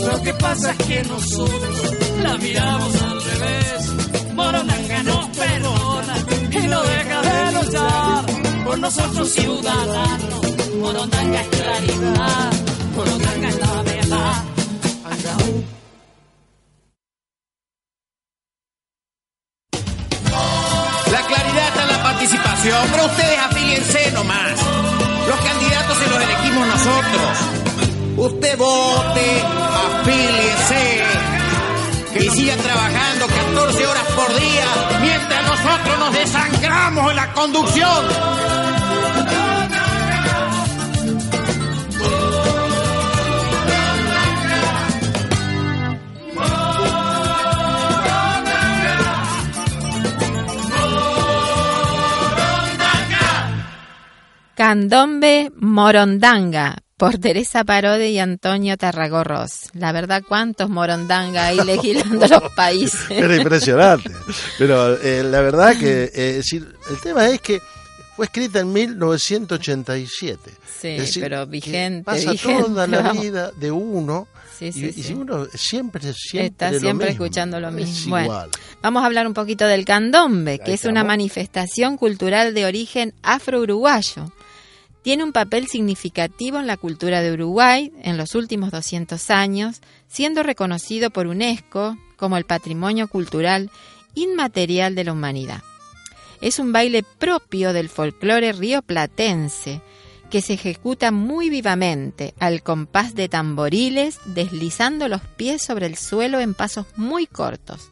Lo 0.08 0.22
que 0.24 0.34
pasa 0.34 0.72
es 0.72 0.78
que 0.88 1.04
nosotros 1.04 1.94
la 2.24 2.38
miramos 2.40 3.02
al 3.04 3.24
revés. 3.24 3.81
Morondanga 4.42 5.04
nos 5.04 5.26
perdona 5.38 6.16
y 6.52 6.68
no 6.68 6.82
deja 6.82 7.22
de 7.22 7.52
luchar 7.58 8.26
por 8.66 8.80
nosotros 8.80 9.30
ciudadanos. 9.30 10.42
Morondanga 10.80 11.42
es 11.42 11.48
claridad, 11.48 12.52
Morondanga 12.96 13.48
es 13.50 13.60
la 13.60 13.82
verdad. 13.84 14.44
La 21.12 21.22
claridad 21.30 21.68
está 21.68 21.86
la 21.86 22.04
participación, 22.04 22.82
pero 22.92 23.06
ustedes 23.06 23.40
afíliense 23.48 24.12
nomás. 24.12 24.56
Los 25.30 25.40
candidatos 25.42 25.98
se 25.98 26.10
los 26.10 26.20
elegimos 26.24 26.68
nosotros. 26.68 27.32
Usted 28.18 28.58
vote, 28.58 29.44
afíliese 29.86 31.31
y 32.16 32.30
siga 32.30 32.56
trabajando 32.58 33.28
14 33.28 33.88
horas 33.88 34.04
por 34.16 34.36
día 34.36 34.66
mientras 35.02 35.44
nosotros 35.46 36.00
nos 36.00 36.14
desangramos 36.14 37.10
en 37.10 37.16
la 37.16 37.34
conducción. 37.34 38.06
Candombe 54.56 55.52
Morondanga 55.56 56.76
por 57.02 57.18
Teresa 57.18 57.64
Parode 57.64 58.12
y 58.12 58.20
Antonio 58.20 58.78
Tarragorros. 58.78 59.72
La 59.74 59.92
verdad, 59.92 60.22
cuántos 60.28 60.70
Morondanga 60.70 61.48
hay 61.48 61.58
legislando 61.66 62.28
los 62.28 62.54
países. 62.54 63.10
Era 63.10 63.36
impresionante. 63.38 64.12
Pero 64.60 65.02
eh, 65.02 65.24
la 65.24 65.42
verdad 65.42 65.76
que 65.80 66.12
eh, 66.14 66.38
es 66.38 66.54
el 66.54 67.02
tema 67.02 67.28
es 67.28 67.42
que 67.42 67.60
fue 68.16 68.26
escrita 68.26 68.60
en 68.60 68.72
1987. 68.72 70.52
Sí, 70.80 70.88
Es 70.90 70.98
decir, 71.00 71.24
pero 71.24 71.48
vigente, 71.48 72.04
Pasa 72.04 72.34
vigente, 72.34 72.66
toda 72.66 72.86
la 72.86 73.02
vamos. 73.02 73.24
vida 73.24 73.50
de 73.50 73.72
uno. 73.72 74.28
Sí, 74.60 74.72
sí, 74.72 74.94
y, 74.96 75.02
sí. 75.02 75.14
uno 75.16 75.48
siempre, 75.56 76.04
siempre 76.14 76.46
Está 76.46 76.72
lo 76.72 76.80
siempre 76.80 77.10
escuchando 77.10 77.60
lo 77.60 77.70
Es 77.70 77.74
mismo. 77.74 78.12
Bueno, 78.12 78.26
igual. 78.26 78.50
vamos 78.84 79.02
a 79.02 79.08
hablar 79.08 79.26
un 79.26 79.34
poquito 79.34 79.66
del 79.66 79.86
candombe, 79.86 80.60
que 80.60 80.66
Ahí 80.70 80.74
es 80.76 80.86
una 80.86 81.04
manifestación 81.04 81.98
cultural 81.98 82.54
de 82.54 82.68
origen 82.68 83.16
afro-uruguayo. 83.24 84.32
Tiene 85.02 85.24
un 85.24 85.32
papel 85.32 85.68
significativo 85.68 86.60
en 86.60 86.68
la 86.68 86.78
cultura 86.78 87.22
de 87.22 87.34
Uruguay 87.34 87.92
en 88.04 88.18
los 88.18 88.36
últimos 88.36 88.72
200 88.72 89.32
años, 89.32 89.82
siendo 90.08 90.44
reconocido 90.44 91.10
por 91.10 91.28
UNESCO 91.28 91.98
como 92.18 92.38
el 92.38 92.46
patrimonio 92.46 93.08
cultural 93.08 93.72
inmaterial 94.14 94.94
de 94.94 95.04
la 95.04 95.14
humanidad. 95.14 95.64
Es 96.40 96.60
un 96.60 96.72
baile 96.72 97.04
propio 97.04 97.74
del 97.74 97.90
folclore 97.90 98.54
rioplatense, 98.54 99.82
que 100.30 100.42
se 100.42 100.54
ejecuta 100.54 101.12
muy 101.12 101.50
vivamente 101.50 102.34
al 102.40 102.64
compás 102.64 103.16
de 103.16 103.28
tamboriles, 103.28 104.20
deslizando 104.26 105.08
los 105.08 105.22
pies 105.22 105.62
sobre 105.62 105.88
el 105.88 105.98
suelo 105.98 106.40
en 106.40 106.54
pasos 106.54 106.86
muy 106.96 107.28
cortos. 107.28 107.92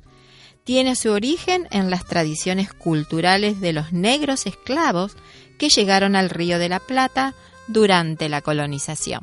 Tiene 0.64 0.96
su 0.96 1.12
origen 1.12 1.68
en 1.72 1.90
las 1.90 2.06
tradiciones 2.06 2.72
culturales 2.72 3.60
de 3.60 3.74
los 3.74 3.92
negros 3.92 4.46
esclavos 4.46 5.18
que 5.60 5.70
llegaron 5.70 6.16
al 6.16 6.32
Río 6.32 6.58
de 6.58 6.70
la 6.70 6.80
Plata 6.80 7.36
durante 7.68 8.28
la 8.30 8.42
colonización. 8.42 9.22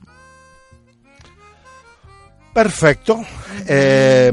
Perfecto. 2.55 3.25
Eh, 3.67 4.31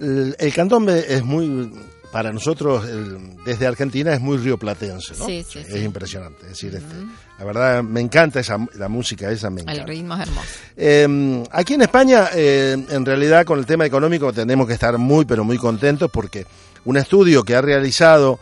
el, 0.00 0.36
el 0.38 0.54
candombe 0.54 1.04
es 1.14 1.22
muy, 1.22 1.70
para 2.10 2.32
nosotros, 2.32 2.86
el- 2.88 3.36
desde 3.44 3.66
Argentina, 3.66 4.14
es 4.14 4.20
muy 4.20 4.38
rioplatense, 4.38 5.14
¿no? 5.18 5.26
Sí, 5.26 5.44
sí, 5.48 5.58
Es 5.58 5.66
sí. 5.74 5.78
impresionante. 5.80 6.42
Es 6.44 6.48
decir, 6.50 6.74
este, 6.74 6.94
la 7.38 7.44
verdad, 7.44 7.82
me 7.82 8.00
encanta 8.00 8.40
esa, 8.40 8.56
la 8.76 8.88
música 8.88 9.30
esa, 9.30 9.50
me 9.50 9.60
El 9.62 9.68
encanta. 9.68 9.84
ritmo 9.86 10.14
es 10.14 10.20
hermoso. 10.22 10.48
Eh, 10.76 11.44
aquí 11.50 11.74
en 11.74 11.82
España, 11.82 12.28
eh, 12.34 12.76
en 12.88 13.04
realidad, 13.04 13.44
con 13.44 13.58
el 13.58 13.66
tema 13.66 13.84
económico 13.84 14.32
tenemos 14.32 14.66
que 14.66 14.72
estar 14.74 14.96
muy, 14.96 15.26
pero 15.26 15.44
muy 15.44 15.58
contentos 15.58 16.10
porque 16.10 16.46
un 16.86 16.96
estudio 16.96 17.44
que 17.44 17.54
ha 17.56 17.60
realizado 17.62 18.38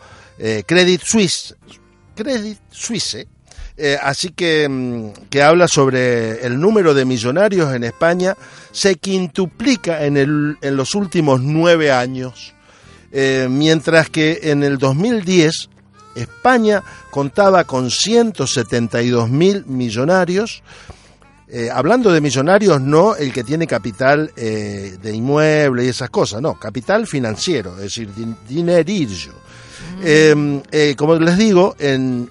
Credit 0.65 1.01
Suisse, 1.01 1.55
Credit 2.15 2.57
Suisse, 2.69 3.27
eh, 3.77 3.97
así 4.01 4.29
que, 4.29 4.67
mm, 4.69 5.27
que 5.29 5.41
habla 5.41 5.67
sobre 5.67 6.45
el 6.45 6.59
número 6.59 6.93
de 6.93 7.05
millonarios 7.05 7.73
en 7.73 7.83
España, 7.83 8.35
se 8.71 8.95
quintuplica 8.95 10.05
en, 10.05 10.17
el, 10.17 10.57
en 10.61 10.75
los 10.75 10.93
últimos 10.95 11.41
nueve 11.41 11.91
años, 11.91 12.53
eh, 13.11 13.47
mientras 13.49 14.09
que 14.09 14.39
en 14.43 14.63
el 14.63 14.77
2010 14.77 15.69
España 16.15 16.83
contaba 17.09 17.63
con 17.63 17.89
172 17.89 19.29
mil 19.29 19.65
millonarios, 19.65 20.61
eh, 21.47 21.69
hablando 21.71 22.11
de 22.11 22.21
millonarios, 22.21 22.81
no 22.81 23.15
el 23.15 23.31
que 23.33 23.43
tiene 23.43 23.67
capital 23.67 24.31
de 24.35 25.11
inmueble 25.13 25.85
y 25.85 25.89
esas 25.89 26.09
cosas, 26.09 26.41
no, 26.41 26.59
capital 26.59 27.05
financiero, 27.07 27.75
es 27.77 27.81
decir, 27.83 28.09
din- 28.15 28.35
dinerillo. 28.47 29.33
Eh, 30.03 30.61
eh, 30.71 30.95
como 30.97 31.15
les 31.15 31.37
digo, 31.37 31.75
en, 31.79 32.29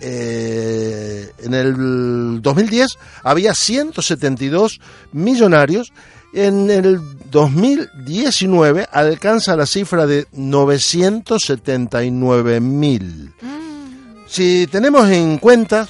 eh, 0.00 1.32
en 1.40 1.54
el 1.54 2.40
2010 2.40 2.96
había 3.24 3.52
172 3.54 4.80
millonarios, 5.12 5.92
en 6.32 6.70
el 6.70 7.00
2019 7.30 8.86
alcanza 8.92 9.56
la 9.56 9.66
cifra 9.66 10.06
de 10.06 10.28
979 10.32 12.60
mil. 12.60 13.32
Si 14.28 14.66
tenemos 14.66 15.08
en 15.08 15.38
cuenta, 15.38 15.88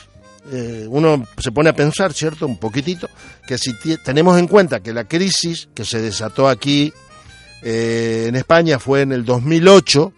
eh, 0.50 0.86
uno 0.88 1.26
se 1.38 1.52
pone 1.52 1.68
a 1.70 1.74
pensar, 1.74 2.14
¿cierto? 2.14 2.46
Un 2.46 2.58
poquitito, 2.58 3.08
que 3.46 3.58
si 3.58 3.72
tenemos 4.04 4.38
en 4.38 4.46
cuenta 4.46 4.80
que 4.80 4.94
la 4.94 5.04
crisis 5.04 5.68
que 5.74 5.84
se 5.84 6.00
desató 6.00 6.48
aquí 6.48 6.92
eh, 7.62 8.26
en 8.28 8.36
España 8.36 8.78
fue 8.78 9.02
en 9.02 9.12
el 9.12 9.24
2008, 9.24 10.12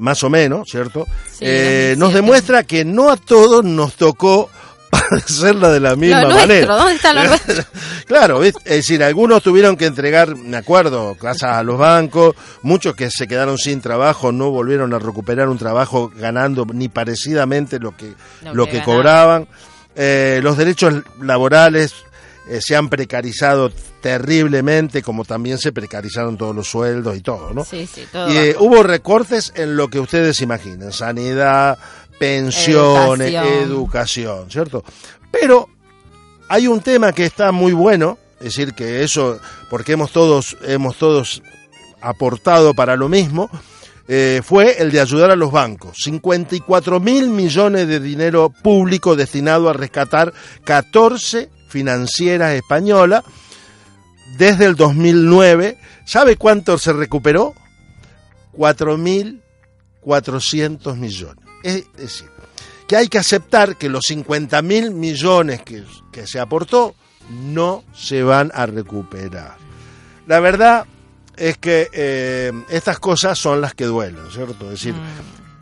más 0.00 0.22
o 0.24 0.30
menos, 0.30 0.68
¿cierto? 0.70 1.06
Sí, 1.30 1.44
Eh, 1.46 1.94
2007. 1.94 1.96
nos 1.98 2.12
demuestra 2.14 2.62
que 2.64 2.84
no 2.84 3.10
a 3.10 3.16
todos 3.16 3.64
nos 3.64 3.94
tocó 3.94 4.50
padecerla 4.90 5.70
de 5.70 5.78
la 5.80 5.94
misma 5.96 6.22
nuestro, 6.22 6.40
manera. 6.40 6.74
¿dónde 6.76 6.94
está 6.94 7.12
lo? 7.12 7.20
Claro, 8.06 8.42
es 8.42 8.54
decir, 8.64 9.04
algunos 9.04 9.40
tuvieron 9.40 9.76
que 9.76 9.86
entregar, 9.86 10.34
me 10.34 10.56
acuerdo, 10.56 11.14
casas 11.14 11.52
a 11.58 11.62
los 11.62 11.78
bancos, 11.78 12.34
muchos 12.62 12.96
que 12.96 13.08
se 13.08 13.28
quedaron 13.28 13.56
sin 13.56 13.80
trabajo 13.80 14.32
no 14.32 14.50
volvieron 14.50 14.92
a 14.94 14.98
recuperar 14.98 15.48
un 15.48 15.58
trabajo 15.58 16.10
ganando 16.16 16.66
ni 16.72 16.88
parecidamente 16.88 17.78
lo 17.78 17.96
que, 17.96 18.14
Lo 18.42 18.54
lo 18.54 18.66
que 18.66 18.82
cobraban. 18.82 19.46
Eh, 19.94 20.40
los 20.42 20.56
derechos 20.56 20.94
laborales 21.20 21.92
eh, 22.50 22.60
se 22.60 22.74
han 22.74 22.88
precarizado 22.88 23.70
terriblemente, 24.00 25.02
como 25.02 25.24
también 25.24 25.56
se 25.56 25.70
precarizaron 25.70 26.36
todos 26.36 26.54
los 26.54 26.66
sueldos 26.66 27.16
y 27.16 27.20
todo, 27.20 27.54
¿no? 27.54 27.64
Sí, 27.64 27.86
sí, 27.86 28.02
todo 28.10 28.28
Y 28.28 28.36
eh, 28.36 28.56
hubo 28.58 28.82
recortes 28.82 29.52
en 29.54 29.76
lo 29.76 29.86
que 29.86 30.00
ustedes 30.00 30.40
imaginen, 30.40 30.90
sanidad, 30.90 31.78
pensiones, 32.18 33.28
Educación. 33.28 33.62
educación, 33.62 34.50
¿cierto? 34.50 34.84
Pero 35.30 35.68
hay 36.48 36.66
un 36.66 36.80
tema 36.80 37.12
que 37.12 37.24
está 37.24 37.52
muy 37.52 37.70
bueno, 37.72 38.18
es 38.40 38.46
decir, 38.46 38.74
que 38.74 39.04
eso, 39.04 39.38
porque 39.70 39.92
hemos 39.92 40.10
todos, 40.10 40.56
hemos 40.62 40.96
todos 40.96 41.44
aportado 42.00 42.74
para 42.74 42.96
lo 42.96 43.08
mismo, 43.08 43.48
eh, 44.08 44.40
fue 44.42 44.82
el 44.82 44.90
de 44.90 45.00
ayudar 45.00 45.30
a 45.30 45.36
los 45.36 45.52
bancos. 45.52 45.98
54 46.02 46.98
mil 46.98 47.28
millones 47.28 47.86
de 47.86 48.00
dinero 48.00 48.50
público 48.50 49.14
destinado 49.14 49.70
a 49.70 49.72
rescatar 49.72 50.32
14 50.64 51.59
financieras 51.70 52.52
españolas 52.54 53.24
desde 54.36 54.66
el 54.66 54.76
2009. 54.76 55.78
¿Sabe 56.04 56.36
cuánto 56.36 56.76
se 56.76 56.92
recuperó? 56.92 57.54
4.400 58.56 60.96
millones. 60.96 61.44
Es 61.62 61.84
decir, 61.96 62.28
que 62.86 62.96
hay 62.96 63.08
que 63.08 63.18
aceptar 63.18 63.76
que 63.76 63.88
los 63.88 64.04
50 64.06 64.60
mil 64.62 64.90
millones 64.90 65.62
que, 65.62 65.84
que 66.12 66.26
se 66.26 66.40
aportó 66.40 66.94
no 67.30 67.84
se 67.94 68.22
van 68.22 68.50
a 68.54 68.66
recuperar. 68.66 69.56
La 70.26 70.40
verdad 70.40 70.86
es 71.36 71.58
que 71.58 71.88
eh, 71.92 72.52
estas 72.68 72.98
cosas 72.98 73.38
son 73.38 73.60
las 73.60 73.74
que 73.74 73.84
duelen, 73.84 74.30
¿cierto? 74.30 74.64
Es 74.66 74.72
decir, 74.72 74.94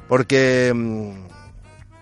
porque 0.08 0.72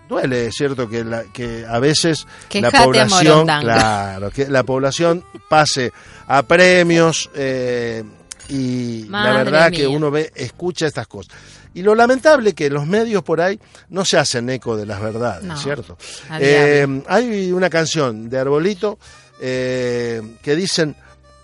duele, 0.09 0.51
¿cierto? 0.53 0.89
Que, 0.89 1.05
la, 1.05 1.25
que 1.25 1.65
a 1.67 1.79
veces 1.79 2.27
la 2.53 2.71
población, 2.71 3.47
claro, 3.47 4.31
que 4.31 4.49
la 4.49 4.63
población 4.63 5.25
pase 5.49 5.93
a 6.27 6.43
premios 6.43 7.31
eh, 7.35 8.05
y 8.49 9.05
la 9.05 9.33
verdad 9.33 9.71
que 9.71 9.87
uno 9.87 10.11
ve, 10.11 10.33
escucha 10.35 10.87
estas 10.87 11.07
cosas. 11.07 11.35
Y 11.75 11.83
lo 11.83 11.95
lamentable 11.95 12.55
que 12.55 12.71
los 12.71 12.87
medios 12.87 13.23
por 13.23 13.41
ahí 13.41 13.61
no 13.91 14.05
se 14.05 14.17
hacen 14.17 14.49
eco 14.49 14.77
de 14.79 14.87
las 14.87 15.01
verdades, 15.01 15.45
No, 15.45 15.59
¿cierto? 15.59 15.99
Eh, 16.41 17.03
hay 17.07 17.53
una 17.53 17.69
canción 17.69 18.31
de 18.31 18.39
Arbolito 18.39 18.99
eh, 19.41 20.23
que 20.43 20.57
dicen 20.57 20.97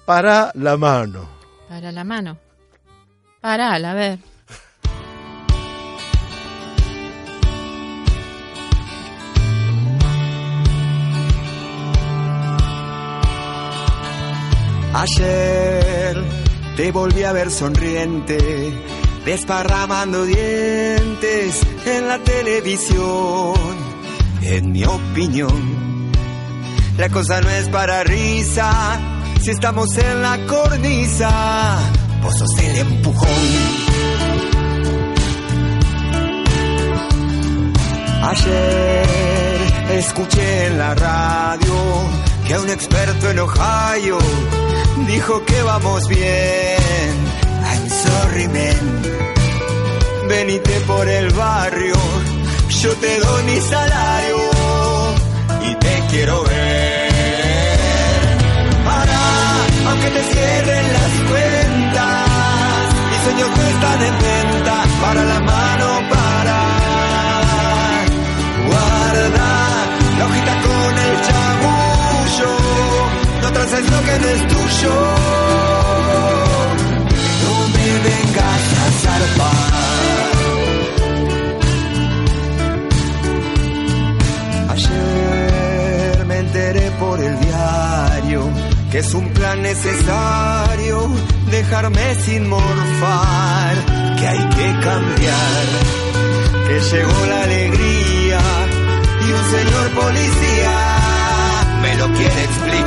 para 0.06 0.50
la 0.54 0.78
mano. 0.78 1.28
Para 1.68 1.92
la 1.92 2.04
mano. 2.04 2.38
Parala, 3.42 3.90
a 3.90 3.94
ver. 3.94 4.18
Ayer 14.94 16.22
te 16.76 16.92
volví 16.92 17.24
a 17.24 17.32
ver 17.32 17.50
sonriente, 17.50 18.38
desparramando 19.24 20.26
dientes 20.26 21.60
en 21.86 22.08
la 22.08 22.18
televisión. 22.18 23.54
En 24.42 24.72
mi 24.72 24.84
opinión, 24.84 26.12
la 26.98 27.08
cosa 27.08 27.40
no 27.40 27.48
es 27.48 27.68
para 27.70 28.04
risa 28.04 29.00
si 29.40 29.50
estamos 29.50 29.96
en 29.96 30.22
la 30.22 30.46
cornisa. 30.46 31.78
Vos 32.22 32.36
sos 32.38 32.58
el 32.58 32.76
empujón. 32.76 33.28
Ayer 38.24 39.06
escuché 39.92 40.66
en 40.66 40.78
la 40.78 40.94
radio 40.94 41.74
que 42.46 42.58
un 42.58 42.68
experto 42.68 43.30
en 43.30 43.38
Ohio 43.38 44.18
dijo 45.06 45.44
que 45.44 45.62
vamos 45.62 46.08
bien. 46.08 47.12
I'm 47.64 47.88
sorry, 47.88 48.48
man. 48.48 49.02
Venite 50.28 50.80
por 50.86 51.08
el 51.08 51.30
barrio, 51.30 51.94
yo 52.68 52.92
te 52.94 53.18
doy 53.18 53.42
mi 53.44 53.60
salario 53.60 54.36
y 55.62 55.74
te 55.76 56.02
quiero 56.10 56.42
ver. 56.44 57.10
Para, 58.84 59.20
aunque 59.88 60.10
te 60.10 60.22
cierren 60.32 60.92
las 60.92 61.12
cuentas, 61.30 62.28
mis 63.10 63.20
sueños 63.24 63.50
no 63.56 63.62
están 63.74 64.02
en 64.02 64.14
venta. 64.22 64.84
Para 65.02 65.24
la 65.24 65.40
mano, 65.40 65.71
tuyo. 74.72 74.94
No 77.42 77.54
me 77.74 77.88
vengas 78.08 78.64
a 78.80 78.86
zarpar. 79.02 79.72
Ayer 84.70 86.26
me 86.26 86.36
enteré 86.38 86.90
por 87.00 87.20
el 87.20 87.40
diario 87.40 88.42
que 88.90 88.98
es 88.98 89.14
un 89.14 89.28
plan 89.30 89.62
necesario 89.62 91.08
dejarme 91.50 92.14
sin 92.16 92.48
morfar, 92.48 93.74
que 94.18 94.28
hay 94.28 94.38
que 94.38 94.80
cambiar, 94.80 95.64
que 96.66 96.80
llegó 96.90 97.26
la 97.26 97.42
alegría 97.42 98.40
y 99.26 99.32
un 99.32 99.44
señor 99.50 99.90
policía 100.02 101.02
me 101.82 101.96
lo 101.96 102.06
quiere 102.12 102.44
explicar. 102.44 102.81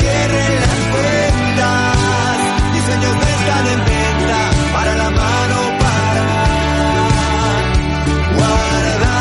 Cierren 0.00 0.54
las 0.60 0.80
cuentas, 0.94 1.96
mis 2.72 2.82
sueños 2.84 3.14
no 3.14 3.26
están 3.36 3.66
en 3.74 3.80
venta, 3.84 4.40
para 4.72 4.94
la 4.96 5.10
mano, 5.10 5.58
para. 5.80 6.24
Guarda 8.36 9.16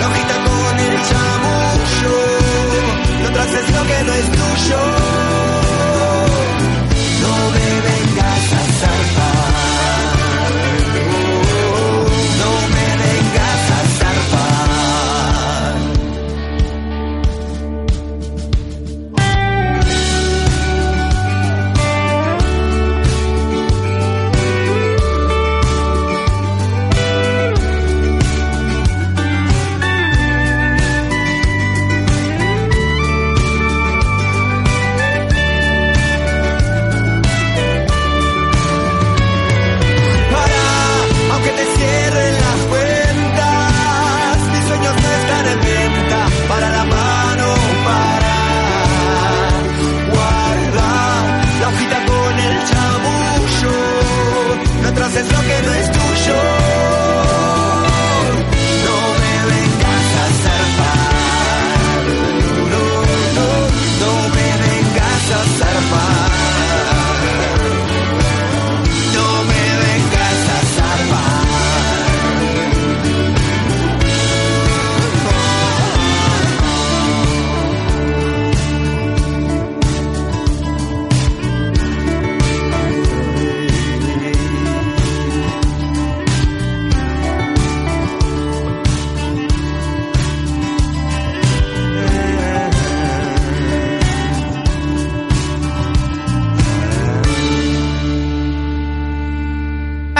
la 0.00 0.06
hojita 0.08 0.36
con 0.48 0.78
el 0.86 0.96
chamullo, 1.08 2.16
no 3.22 3.28
traces 3.32 3.66
lo 3.76 3.82
que 3.86 4.04
no 4.04 4.12
es 4.14 4.26
tuyo. 4.30 4.97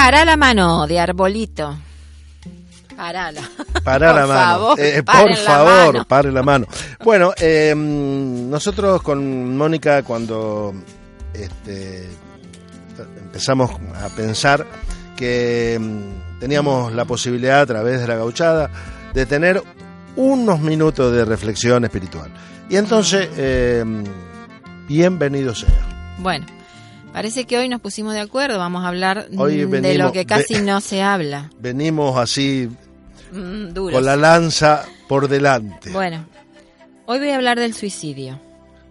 Para 0.08 0.24
la 0.24 0.38
mano 0.38 0.86
de 0.86 0.98
arbolito. 0.98 1.76
Parala. 2.96 3.42
Para 3.84 4.14
la 4.14 4.26
mano. 4.26 4.74
Eh, 4.78 5.02
paren 5.02 5.34
por 5.34 5.44
la 5.44 5.50
favor, 5.50 5.92
mano. 5.92 6.04
pare 6.06 6.32
la 6.32 6.42
mano. 6.42 6.66
Bueno, 7.04 7.34
eh, 7.38 7.74
nosotros 7.76 9.02
con 9.02 9.54
Mónica 9.54 10.02
cuando 10.02 10.72
este, 11.34 12.08
empezamos 13.22 13.70
a 14.02 14.08
pensar 14.16 14.64
que 15.14 15.78
mm, 15.78 16.40
teníamos 16.40 16.90
la 16.94 17.04
posibilidad 17.04 17.60
a 17.60 17.66
través 17.66 18.00
de 18.00 18.08
la 18.08 18.16
gauchada 18.16 18.70
de 19.12 19.26
tener 19.26 19.62
unos 20.16 20.58
minutos 20.60 21.14
de 21.14 21.26
reflexión 21.26 21.84
espiritual. 21.84 22.30
Y 22.70 22.76
entonces, 22.76 23.28
eh, 23.36 23.84
bienvenido 24.88 25.54
sea. 25.54 26.16
Bueno, 26.16 26.46
parece 27.18 27.44
que 27.46 27.58
hoy 27.58 27.68
nos 27.68 27.80
pusimos 27.80 28.14
de 28.14 28.20
acuerdo, 28.20 28.58
vamos 28.58 28.84
a 28.84 28.88
hablar 28.88 29.26
Hoy 29.36 29.56
de 29.66 29.98
lo 29.98 30.12
que 30.12 30.24
casi 30.24 30.54
ve- 30.54 30.62
no 30.62 30.80
se 30.80 31.02
habla. 31.02 31.50
Venimos 31.58 32.16
así 32.16 32.68
Mm, 33.32 33.74
con 33.74 34.04
la 34.04 34.16
lanza 34.16 34.84
por 35.08 35.26
delante. 35.28 35.90
Bueno, 35.90 36.24
hoy 37.06 37.18
voy 37.18 37.30
a 37.30 37.34
hablar 37.36 37.58
del 37.58 37.74
suicidio. 37.74 38.40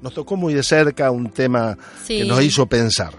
Nos 0.01 0.13
tocó 0.13 0.35
muy 0.35 0.53
de 0.53 0.61
cerca 0.61 1.09
un 1.09 1.29
tema 1.31 1.77
Sí. 2.03 2.19
que 2.19 2.25
nos 2.25 2.43
hizo 2.43 2.65
pensar. 2.67 3.13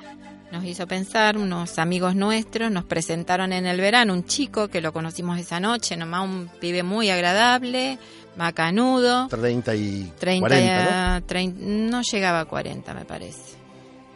Nos 0.52 0.64
hizo 0.64 0.86
pensar, 0.86 1.36
unos 1.38 1.78
amigos 1.78 2.14
nuestros 2.14 2.70
nos 2.70 2.84
presentaron 2.84 3.52
en 3.52 3.66
el 3.66 3.80
verano 3.80 4.12
un 4.12 4.24
chico 4.26 4.68
que 4.68 4.80
lo 4.80 4.92
conocimos 4.92 5.38
esa 5.38 5.58
noche, 5.58 5.96
nomás 5.96 6.24
un 6.24 6.48
pibe 6.60 6.82
muy 6.82 7.08
agradable, 7.10 7.98
macanudo, 8.36 9.26
30 9.28 9.74
y 9.74 10.12
30, 10.18 10.40
40, 10.48 11.20
¿no? 11.20 11.26
trein- 11.26 11.54
no 11.90 12.02
llegaba 12.02 12.40
a 12.40 12.44
40 12.44 12.94
me 12.94 13.04
parece. 13.04 13.57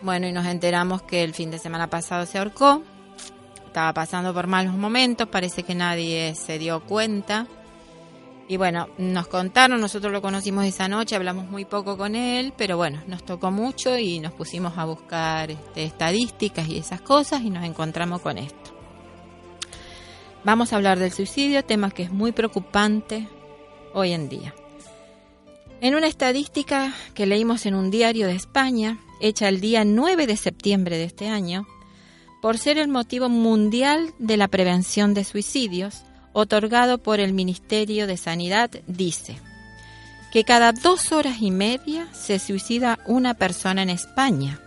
Bueno, 0.03 0.27
y 0.27 0.33
nos 0.33 0.47
enteramos 0.47 1.03
que 1.03 1.23
el 1.23 1.33
fin 1.33 1.53
de 1.53 1.59
semana 1.59 1.89
pasado 1.89 2.27
se 2.27 2.39
ahorcó, 2.39 2.83
estaba 3.67 3.93
pasando 3.95 4.35
por 4.35 4.49
malos 4.49 4.75
momentos, 4.75 5.29
parece 5.29 5.63
que 5.63 5.77
nadie 5.77 6.35
se 6.35 6.59
dio 6.59 6.81
cuenta. 6.81 7.47
Y 8.49 8.57
bueno, 8.57 8.89
nos 8.99 9.29
contaron, 9.29 9.81
nosotros 9.81 10.13
lo 10.13 10.21
conocimos 10.21 10.65
esa 10.65 10.89
noche, 10.89 11.15
hablamos 11.15 11.49
muy 11.49 11.65
poco 11.65 11.97
con 11.97 12.17
él, 12.17 12.53
pero 12.57 12.77
bueno, 12.77 13.01
nos 13.07 13.25
tocó 13.25 13.53
mucho 13.53 13.97
y 13.97 14.19
nos 14.19 14.33
pusimos 14.33 14.77
a 14.77 14.85
buscar 14.85 15.53
este, 15.53 15.85
estadísticas 15.85 16.69
y 16.69 16.79
esas 16.79 17.01
cosas 17.01 17.43
y 17.43 17.51
nos 17.51 17.65
encontramos 17.65 18.21
con 18.21 18.39
esto. 18.39 18.77
Vamos 20.43 20.73
a 20.73 20.77
hablar 20.77 20.99
del 20.99 21.13
suicidio, 21.13 21.65
tema 21.65 21.93
que 21.93 22.03
es 22.03 22.11
muy 22.11 22.33
preocupante 22.33 23.29
hoy 23.95 24.13
en 24.13 24.29
día. 24.29 24.53
En 25.81 25.95
una 25.95 26.09
estadística 26.09 26.93
que 27.15 27.27
leímos 27.27 27.67
en 27.67 27.77
un 27.77 27.93
diario 27.93 28.27
de 28.27 28.35
España, 28.35 28.99
hecha 29.23 29.49
el 29.49 29.61
día 29.61 29.85
9 29.85 30.27
de 30.27 30.37
septiembre 30.37 30.99
de 30.99 31.05
este 31.05 31.29
año, 31.29 31.67
por 32.43 32.59
ser 32.59 32.77
el 32.77 32.89
motivo 32.89 33.29
mundial 33.29 34.13
de 34.19 34.37
la 34.37 34.49
prevención 34.49 35.15
de 35.15 35.25
suicidios, 35.25 36.03
otorgado 36.33 36.99
por 36.99 37.21
el 37.21 37.33
Ministerio 37.33 38.07
de 38.07 38.17
Sanidad, 38.17 38.71
dice 38.87 39.39
que 40.33 40.45
cada 40.45 40.73
dos 40.73 41.13
horas 41.13 41.41
y 41.41 41.51
media 41.51 42.09
se 42.13 42.39
suicida 42.39 42.99
una 43.07 43.35
persona 43.35 43.83
en 43.83 43.91
España. 43.91 44.61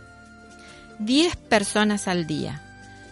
10 0.99 1.35
personas 1.35 2.07
al 2.07 2.27
día. 2.27 2.61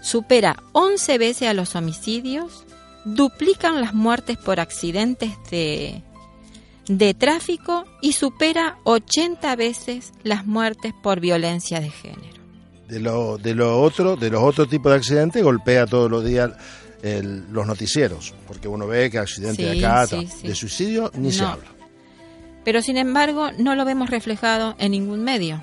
Supera 0.02 0.58
11 0.72 1.18
veces 1.18 1.50
a 1.50 1.54
los 1.54 1.76
homicidios, 1.76 2.64
duplican 3.06 3.82
las 3.82 3.94
muertes 3.94 4.38
por 4.38 4.60
accidentes 4.60 5.32
de, 5.50 6.04
de 6.88 7.13
tráfico 7.13 7.86
y 8.01 8.13
supera 8.13 8.77
80 8.84 9.55
veces 9.55 10.11
las 10.23 10.45
muertes 10.45 10.93
por 11.01 11.19
violencia 11.19 11.79
de 11.79 11.89
género. 11.89 12.41
De 12.88 12.99
lo, 12.99 13.38
de 13.38 13.55
lo 13.55 13.81
otro, 13.81 14.15
de 14.15 14.29
los 14.29 14.43
otros 14.43 14.67
tipos 14.69 14.91
de 14.91 14.97
accidentes, 14.97 15.41
golpea 15.43 15.86
todos 15.86 16.11
los 16.11 16.23
días 16.25 16.51
el- 17.01 17.45
los 17.51 17.65
noticieros, 17.65 18.34
porque 18.47 18.67
uno 18.67 18.86
ve 18.88 19.09
que 19.09 19.17
accidentes 19.19 19.65
Sí, 19.71 19.79
de 19.79 19.86
acá, 19.86 20.07
sí, 20.07 20.25
ta- 20.25 20.31
sí. 20.31 20.47
de 20.47 20.55
suicidio, 20.55 21.11
ni 21.15 21.31
se 21.31 21.43
habla. 21.43 21.65
Pero 22.63 22.81
sin 22.81 22.97
embargo, 22.97 23.51
no 23.57 23.75
lo 23.75 23.84
vemos 23.86 24.09
reflejado 24.09 24.75
en 24.77 24.91
ningún 24.91 25.21
medio. 25.23 25.61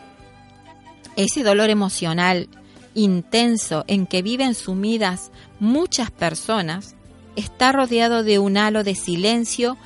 Ese 1.17 1.43
dolor 1.43 1.71
emocional 1.71 2.49
intenso 2.95 3.85
en 3.87 4.07
que 4.07 4.23
viven 4.23 4.55
sumidas 4.55 5.31
muchas 5.61 6.11
personas 6.11 6.95
está 7.37 7.73
rodeado 7.73 8.23
de 8.23 8.39
un 8.39 8.57
halo 8.57 8.85
de 8.85 8.95
silencio, 8.95 9.77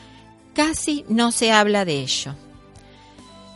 casi 0.55 1.05
no 1.09 1.33
se 1.33 1.53
habla 1.53 1.85
de 1.85 2.01
ello. 2.01 2.35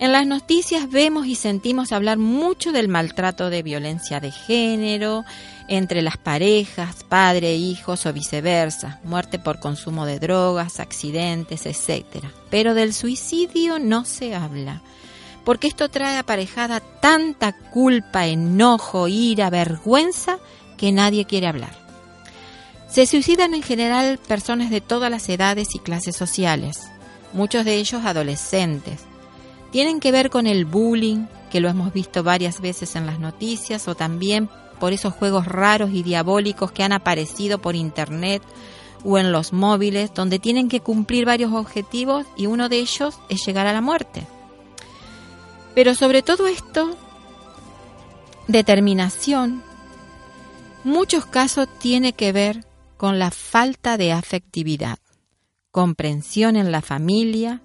En 0.00 0.12
las 0.12 0.26
noticias 0.26 0.88
vemos 0.88 1.26
y 1.26 1.34
sentimos 1.34 1.90
hablar 1.90 2.18
mucho 2.18 2.70
del 2.70 2.86
maltrato 2.86 3.50
de 3.50 3.64
violencia 3.64 4.20
de 4.20 4.30
género 4.30 5.24
entre 5.66 6.02
las 6.02 6.16
parejas, 6.16 7.02
padre, 7.02 7.56
hijos 7.56 8.06
o 8.06 8.12
viceversa, 8.12 9.00
muerte 9.02 9.40
por 9.40 9.58
consumo 9.58 10.06
de 10.06 10.20
drogas, 10.20 10.78
accidentes, 10.78 11.66
etc. 11.66 12.24
Pero 12.48 12.74
del 12.74 12.94
suicidio 12.94 13.80
no 13.80 14.04
se 14.04 14.36
habla, 14.36 14.82
porque 15.44 15.66
esto 15.66 15.88
trae 15.88 16.16
aparejada 16.16 16.78
tanta 16.78 17.52
culpa, 17.52 18.28
enojo, 18.28 19.08
ira, 19.08 19.50
vergüenza 19.50 20.38
que 20.76 20.92
nadie 20.92 21.24
quiere 21.24 21.48
hablar. 21.48 21.87
Se 22.88 23.04
suicidan 23.04 23.54
en 23.54 23.62
general 23.62 24.18
personas 24.18 24.70
de 24.70 24.80
todas 24.80 25.10
las 25.10 25.28
edades 25.28 25.74
y 25.74 25.78
clases 25.78 26.16
sociales, 26.16 26.88
muchos 27.34 27.66
de 27.66 27.76
ellos 27.76 28.04
adolescentes. 28.04 29.02
Tienen 29.70 30.00
que 30.00 30.10
ver 30.10 30.30
con 30.30 30.46
el 30.46 30.64
bullying, 30.64 31.26
que 31.50 31.60
lo 31.60 31.68
hemos 31.68 31.92
visto 31.92 32.22
varias 32.22 32.60
veces 32.62 32.96
en 32.96 33.04
las 33.04 33.18
noticias, 33.18 33.88
o 33.88 33.94
también 33.94 34.48
por 34.80 34.94
esos 34.94 35.12
juegos 35.12 35.46
raros 35.46 35.90
y 35.92 36.02
diabólicos 36.02 36.72
que 36.72 36.82
han 36.82 36.92
aparecido 36.92 37.58
por 37.58 37.76
internet 37.76 38.42
o 39.04 39.18
en 39.18 39.32
los 39.32 39.52
móviles, 39.52 40.14
donde 40.14 40.38
tienen 40.38 40.68
que 40.68 40.80
cumplir 40.80 41.26
varios 41.26 41.52
objetivos 41.52 42.26
y 42.36 42.46
uno 42.46 42.68
de 42.70 42.78
ellos 42.78 43.18
es 43.28 43.44
llegar 43.44 43.66
a 43.66 43.72
la 43.72 43.80
muerte. 43.82 44.26
Pero 45.74 45.94
sobre 45.94 46.22
todo 46.22 46.46
esto, 46.46 46.96
determinación, 48.48 49.62
muchos 50.84 51.26
casos 51.26 51.68
tiene 51.78 52.12
que 52.14 52.32
ver 52.32 52.67
con 52.98 53.18
la 53.18 53.30
falta 53.30 53.96
de 53.96 54.12
afectividad, 54.12 54.98
comprensión 55.70 56.56
en 56.56 56.72
la 56.72 56.82
familia, 56.82 57.62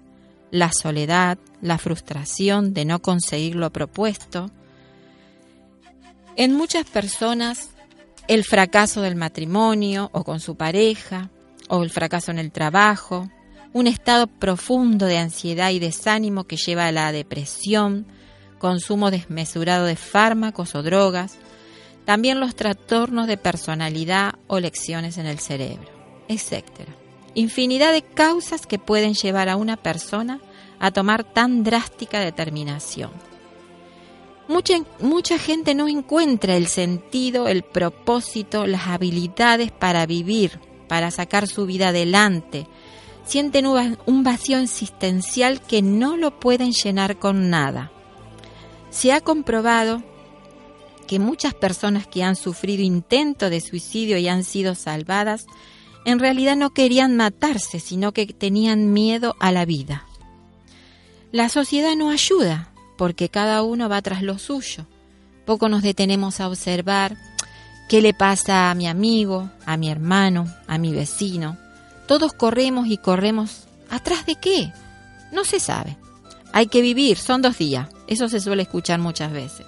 la 0.52 0.70
soledad, 0.72 1.38
la 1.60 1.76
frustración 1.76 2.72
de 2.72 2.84
no 2.84 3.02
conseguir 3.02 3.56
lo 3.56 3.70
propuesto. 3.70 4.50
En 6.36 6.54
muchas 6.54 6.88
personas, 6.88 7.70
el 8.28 8.44
fracaso 8.44 9.02
del 9.02 9.16
matrimonio 9.16 10.08
o 10.12 10.22
con 10.22 10.38
su 10.38 10.56
pareja, 10.56 11.30
o 11.68 11.82
el 11.82 11.90
fracaso 11.90 12.30
en 12.30 12.38
el 12.38 12.52
trabajo, 12.52 13.28
un 13.72 13.88
estado 13.88 14.28
profundo 14.28 15.06
de 15.06 15.18
ansiedad 15.18 15.70
y 15.70 15.80
desánimo 15.80 16.44
que 16.44 16.56
lleva 16.56 16.86
a 16.86 16.92
la 16.92 17.10
depresión, 17.10 18.06
consumo 18.60 19.10
desmesurado 19.10 19.84
de 19.86 19.96
fármacos 19.96 20.76
o 20.76 20.84
drogas, 20.84 21.38
también 22.04 22.40
los 22.40 22.54
trastornos 22.54 23.26
de 23.26 23.36
personalidad 23.36 24.34
o 24.46 24.60
lecciones 24.60 25.18
en 25.18 25.26
el 25.26 25.38
cerebro, 25.38 25.88
etc. 26.28 26.62
Infinidad 27.34 27.92
de 27.92 28.02
causas 28.02 28.66
que 28.66 28.78
pueden 28.78 29.14
llevar 29.14 29.48
a 29.48 29.56
una 29.56 29.76
persona 29.76 30.40
a 30.78 30.90
tomar 30.90 31.24
tan 31.24 31.64
drástica 31.64 32.20
determinación. 32.20 33.10
Mucha, 34.46 34.74
mucha 35.00 35.38
gente 35.38 35.74
no 35.74 35.88
encuentra 35.88 36.54
el 36.56 36.66
sentido, 36.66 37.48
el 37.48 37.62
propósito, 37.62 38.66
las 38.66 38.88
habilidades 38.88 39.72
para 39.72 40.04
vivir, 40.04 40.60
para 40.86 41.10
sacar 41.10 41.46
su 41.48 41.64
vida 41.64 41.88
adelante. 41.88 42.66
Sienten 43.24 43.66
un 43.66 43.76
va- 43.76 43.98
un 44.04 44.22
vacío 44.22 44.58
existencial 44.58 45.62
que 45.62 45.80
no 45.80 46.18
lo 46.18 46.38
pueden 46.38 46.72
llenar 46.72 47.18
con 47.18 47.48
nada. 47.48 47.90
Se 48.90 49.12
ha 49.14 49.22
comprobado 49.22 50.02
que 51.04 51.18
muchas 51.18 51.54
personas 51.54 52.06
que 52.06 52.22
han 52.22 52.36
sufrido 52.36 52.82
intento 52.82 53.50
de 53.50 53.60
suicidio 53.60 54.18
y 54.18 54.28
han 54.28 54.44
sido 54.44 54.74
salvadas, 54.74 55.46
en 56.04 56.18
realidad 56.18 56.56
no 56.56 56.70
querían 56.70 57.16
matarse, 57.16 57.80
sino 57.80 58.12
que 58.12 58.26
tenían 58.26 58.92
miedo 58.92 59.36
a 59.40 59.52
la 59.52 59.64
vida. 59.64 60.06
La 61.32 61.48
sociedad 61.48 61.96
no 61.96 62.10
ayuda, 62.10 62.70
porque 62.96 63.28
cada 63.28 63.62
uno 63.62 63.88
va 63.88 64.02
tras 64.02 64.22
lo 64.22 64.38
suyo. 64.38 64.86
Poco 65.44 65.68
nos 65.68 65.82
detenemos 65.82 66.40
a 66.40 66.48
observar 66.48 67.16
qué 67.88 68.00
le 68.00 68.14
pasa 68.14 68.70
a 68.70 68.74
mi 68.74 68.86
amigo, 68.86 69.50
a 69.66 69.76
mi 69.76 69.90
hermano, 69.90 70.46
a 70.66 70.78
mi 70.78 70.92
vecino. 70.92 71.58
Todos 72.06 72.32
corremos 72.32 72.86
y 72.86 72.98
corremos. 72.98 73.66
¿Atrás 73.90 74.26
de 74.26 74.36
qué? 74.36 74.72
No 75.32 75.44
se 75.44 75.60
sabe. 75.60 75.96
Hay 76.52 76.68
que 76.68 76.82
vivir, 76.82 77.18
son 77.18 77.42
dos 77.42 77.58
días. 77.58 77.88
Eso 78.06 78.28
se 78.28 78.40
suele 78.40 78.62
escuchar 78.62 79.00
muchas 79.00 79.32
veces. 79.32 79.66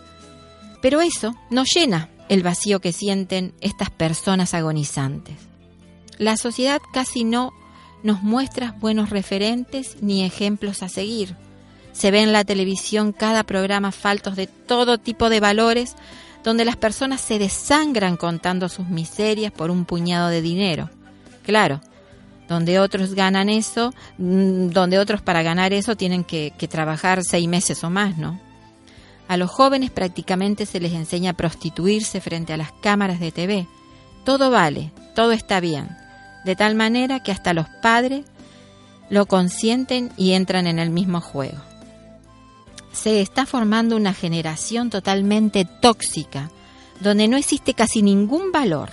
Pero 0.81 1.01
eso 1.01 1.35
no 1.51 1.64
llena 1.64 2.11
el 2.29 2.43
vacío 2.43 2.81
que 2.81 2.93
sienten 2.93 3.55
estas 3.61 3.91
personas 3.91 4.55
agonizantes. 4.55 5.37
La 6.18 6.37
sociedad 6.37 6.81
casi 6.93 7.24
no 7.24 7.53
nos 8.03 8.22
muestra 8.22 8.74
buenos 8.81 9.11
referentes 9.11 9.97
ni 10.01 10.24
ejemplos 10.24 10.83
a 10.83 10.89
seguir. 10.89 11.37
Se 11.93 12.11
ve 12.11 12.22
en 12.22 12.33
la 12.33 12.45
televisión 12.45 13.12
cada 13.12 13.43
programa 13.45 13.93
faltos 13.93 14.37
de 14.37 14.47
todo 14.47 14.99
tipo 14.99 15.29
de 15.29 15.41
valores, 15.41 15.97
donde 16.45 16.64
las 16.64 16.77
personas 16.77 17.20
se 17.20 17.39
desangran 17.39 18.16
contando 18.16 18.68
sus 18.68 18.87
miserias 18.87 19.53
por 19.53 19.70
un 19.70 19.85
puñado 19.85 20.29
de 20.29 20.43
dinero. 20.43 20.91
Claro, 21.43 21.81
donde 22.49 22.79
otros 22.79 23.14
ganan 23.14 23.49
eso, 23.49 23.93
mm, 24.18 24.68
donde 24.68 24.99
otros 24.99 25.22
para 25.22 25.43
ganar 25.43 25.72
eso 25.72 25.97
tienen 25.97 26.22
que, 26.22 26.53
que 26.57 26.68
trabajar 26.68 27.22
seis 27.24 27.49
meses 27.49 27.83
o 27.83 27.91
más, 27.91 28.16
¿no? 28.16 28.41
A 29.29 29.37
los 29.37 29.51
jóvenes 29.51 29.91
prácticamente 29.91 30.66
se 30.66 30.81
les 30.81 30.93
enseña 30.93 31.33
a 31.33 31.37
prostituirse 31.37 32.20
frente 32.20 32.53
a 32.53 32.57
las 32.57 32.72
cámaras 32.72 33.18
de 33.20 33.33
TV. 33.33 33.66
Todo 34.24 34.51
vale, 34.51 34.93
todo 35.14 35.33
está 35.33 35.61
bien. 35.61 35.89
De 36.45 36.55
tal 36.55 36.74
manera 36.74 37.20
que 37.20 37.33
hasta 37.33 37.55
los 37.55 37.66
padres 37.83 38.24
lo 39.11 39.27
consienten 39.27 40.12
y 40.16 40.33
entran 40.33 40.66
en 40.66 40.79
el 40.79 40.91
mismo 40.91 41.20
juego. 41.20 41.59
Se 42.93 43.20
está 43.20 43.47
formando 43.47 43.97
una 43.97 44.14
generación 44.14 44.91
totalmente 44.91 45.64
tóxica, 45.64 46.51
donde 47.01 47.29
no 47.29 47.37
existe 47.37 47.74
casi 47.74 48.03
ningún 48.03 48.53
valor. 48.53 48.91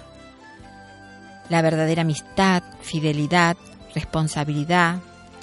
La 1.49 1.61
verdadera 1.61 2.01
amistad, 2.01 2.63
fidelidad, 2.81 3.55
responsabilidad, 3.93 4.99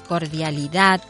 cordialidad, 0.08 1.00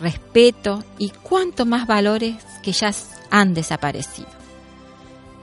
respeto 0.00 0.82
y 0.98 1.10
cuanto 1.10 1.66
más 1.66 1.86
valores 1.86 2.36
que 2.62 2.72
ya 2.72 2.92
han 3.30 3.54
desaparecido. 3.54 4.28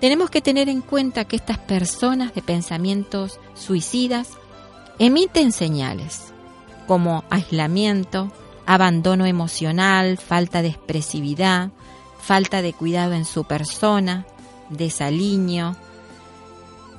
Tenemos 0.01 0.30
que 0.30 0.41
tener 0.41 0.70
en 0.70 0.82
cuenta 0.82 1.26
que 1.26 1.36
estas 1.36 1.58
personas 1.58 2.34
de 2.36 2.41
pensamientos 2.41 3.39
suicidas 3.55 4.30
emiten 4.99 5.51
señales 5.51 6.34
como 6.86 7.24
aislamiento, 7.30 8.32
abandono 8.66 9.26
emocional, 9.26 10.18
falta 10.18 10.62
de 10.62 10.70
expresividad, 10.70 11.72
falta 12.20 12.62
de 12.62 12.74
cuidado 12.74 13.14
en 13.14 13.26
su 13.26 13.45
persona, 13.45 14.26
desaliño, 14.70 15.76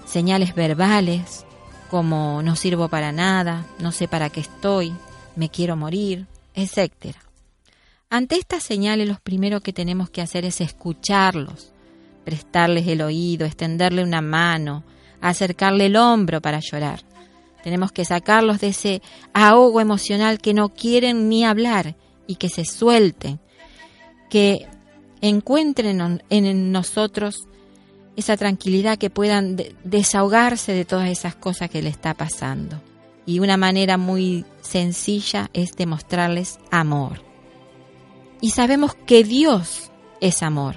señales 0.07 0.55
verbales 0.55 1.45
como 1.91 2.43
no 2.43 2.57
sirvo 2.57 2.89
para 2.89 3.13
nada, 3.13 3.65
no 3.79 3.93
sé 3.93 4.09
para 4.09 4.31
qué 4.31 4.41
estoy, 4.41 4.95
me 5.37 5.49
quiero 5.49 5.77
morir, 5.77 6.27
etc. 6.55 7.17
Ante 8.11 8.37
estas 8.37 8.63
señales, 8.63 9.07
lo 9.07 9.17
primero 9.23 9.61
que 9.61 9.75
tenemos 9.75 10.09
que 10.09 10.23
hacer 10.23 10.47
es 10.47 10.63
escucharlos, 10.63 11.75
prestarles 12.25 12.87
el 12.87 13.03
oído, 13.03 13.45
extenderle 13.45 14.03
una 14.03 14.23
mano, 14.23 14.83
acercarle 15.21 15.87
el 15.87 15.97
hombro 15.97 16.41
para 16.41 16.61
llorar. 16.61 17.01
Tenemos 17.63 17.93
que 17.93 18.07
sacarlos 18.07 18.61
de 18.61 18.69
ese 18.69 19.03
ahogo 19.35 19.83
emocional 19.83 20.41
que 20.41 20.55
no 20.55 20.71
quieren 20.71 21.29
ni 21.29 21.45
hablar 21.45 21.97
y 22.27 22.37
que 22.37 22.49
se 22.49 22.65
suelten, 22.65 23.41
que 24.31 24.67
encuentren 25.21 26.23
en 26.31 26.73
nosotros 26.73 27.47
esa 28.17 28.39
tranquilidad 28.39 28.97
que 28.97 29.11
puedan 29.11 29.57
desahogarse 29.85 30.73
de 30.73 30.87
todas 30.87 31.11
esas 31.11 31.35
cosas 31.35 31.69
que 31.69 31.83
le 31.83 31.91
está 31.91 32.15
pasando. 32.15 32.81
Y 33.27 33.41
una 33.41 33.59
manera 33.59 33.99
muy 33.99 34.47
sencilla 34.63 35.51
es 35.53 35.73
demostrarles 35.73 36.59
amor. 36.71 37.28
Y 38.41 38.51
sabemos 38.51 38.95
que 38.95 39.25
Dios 39.25 39.91
es 40.21 40.43
amor. 40.43 40.77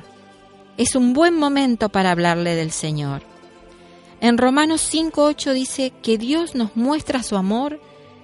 Es 0.77 0.95
un 0.95 1.13
buen 1.13 1.37
momento 1.37 1.89
para 1.89 2.11
hablarle 2.11 2.55
del 2.55 2.71
Señor. 2.71 3.23
En 4.19 4.37
Romanos 4.37 4.87
5.8 4.93 5.53
dice 5.53 5.93
que 6.01 6.17
Dios 6.17 6.55
nos 6.55 6.75
muestra 6.75 7.23
su 7.23 7.37
amor, 7.37 7.79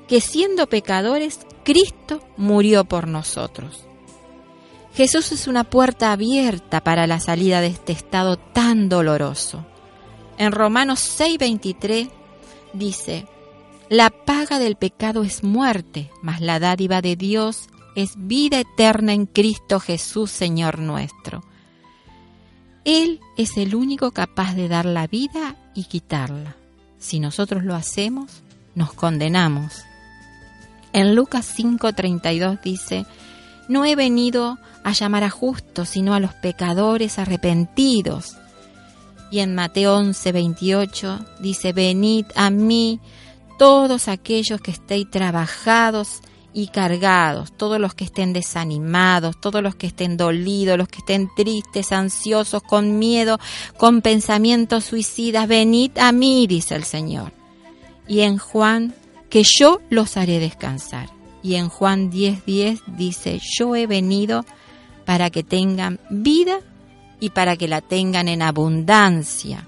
que 0.07 0.21
siendo 0.21 0.67
pecadores, 0.67 1.39
Cristo 1.63 2.21
murió 2.37 2.85
por 2.85 3.07
nosotros. 3.07 3.87
Jesús 4.93 5.31
es 5.31 5.47
una 5.47 5.63
puerta 5.63 6.11
abierta 6.11 6.83
para 6.83 7.05
la 7.05 7.19
salida 7.19 7.61
de 7.61 7.67
este 7.67 7.93
estado 7.93 8.37
tan 8.37 8.89
doloroso. 8.89 9.65
En 10.39 10.51
Romanos 10.51 10.99
6:23 11.19 12.09
dice, 12.73 13.27
La 13.89 14.09
paga 14.09 14.57
del 14.57 14.75
pecado 14.75 15.23
es 15.23 15.43
muerte, 15.43 16.09
mas 16.23 16.41
la 16.41 16.59
dádiva 16.59 17.01
de 17.01 17.15
Dios 17.15 17.69
es 17.97 18.11
vida 18.15 18.59
eterna 18.59 19.11
en 19.13 19.25
Cristo 19.25 19.79
Jesús, 19.79 20.29
Señor 20.29 20.77
nuestro. 20.77 21.43
Él 22.85 23.19
es 23.37 23.57
el 23.57 23.73
único 23.73 24.11
capaz 24.11 24.53
de 24.53 24.67
dar 24.67 24.85
la 24.85 25.07
vida 25.07 25.55
y 25.73 25.85
quitarla. 25.85 26.55
Si 26.99 27.19
nosotros 27.19 27.63
lo 27.63 27.73
hacemos, 27.73 28.43
nos 28.75 28.93
condenamos. 28.93 29.81
En 30.93 31.15
Lucas 31.15 31.51
5:32 31.57 32.61
dice, 32.61 33.07
no 33.67 33.83
he 33.83 33.95
venido 33.95 34.59
a 34.83 34.91
llamar 34.91 35.23
a 35.23 35.31
justos, 35.31 35.89
sino 35.89 36.13
a 36.13 36.19
los 36.19 36.35
pecadores 36.35 37.17
arrepentidos. 37.17 38.37
Y 39.31 39.39
en 39.39 39.55
Mateo 39.55 39.99
11:28 39.99 41.39
dice, 41.39 41.73
venid 41.73 42.27
a 42.35 42.51
mí 42.51 42.99
todos 43.57 44.07
aquellos 44.07 44.61
que 44.61 44.69
estéis 44.69 45.09
trabajados 45.09 46.21
y 46.53 46.67
cargados, 46.67 47.51
todos 47.51 47.79
los 47.79 47.93
que 47.93 48.05
estén 48.05 48.33
desanimados, 48.33 49.39
todos 49.39 49.61
los 49.61 49.75
que 49.75 49.87
estén 49.87 50.17
dolidos, 50.17 50.77
los 50.77 50.87
que 50.87 50.99
estén 50.99 51.29
tristes, 51.35 51.91
ansiosos, 51.91 52.63
con 52.63 52.97
miedo, 52.99 53.39
con 53.77 54.01
pensamientos 54.01 54.85
suicidas, 54.85 55.47
venid 55.47 55.97
a 55.97 56.11
mí, 56.11 56.47
dice 56.47 56.75
el 56.75 56.83
Señor. 56.83 57.31
Y 58.07 58.21
en 58.21 58.37
Juan, 58.37 58.95
que 59.29 59.43
yo 59.43 59.81
los 59.89 60.17
haré 60.17 60.39
descansar. 60.39 61.09
Y 61.43 61.55
en 61.55 61.69
Juan 61.69 62.11
10:10 62.11 62.43
10 62.45 62.81
dice, 62.97 63.39
yo 63.57 63.75
he 63.75 63.85
venido 63.85 64.45
para 65.05 65.29
que 65.29 65.43
tengan 65.43 65.99
vida 66.09 66.59
y 67.19 67.29
para 67.29 67.55
que 67.55 67.67
la 67.67 67.81
tengan 67.81 68.27
en 68.27 68.41
abundancia. 68.41 69.65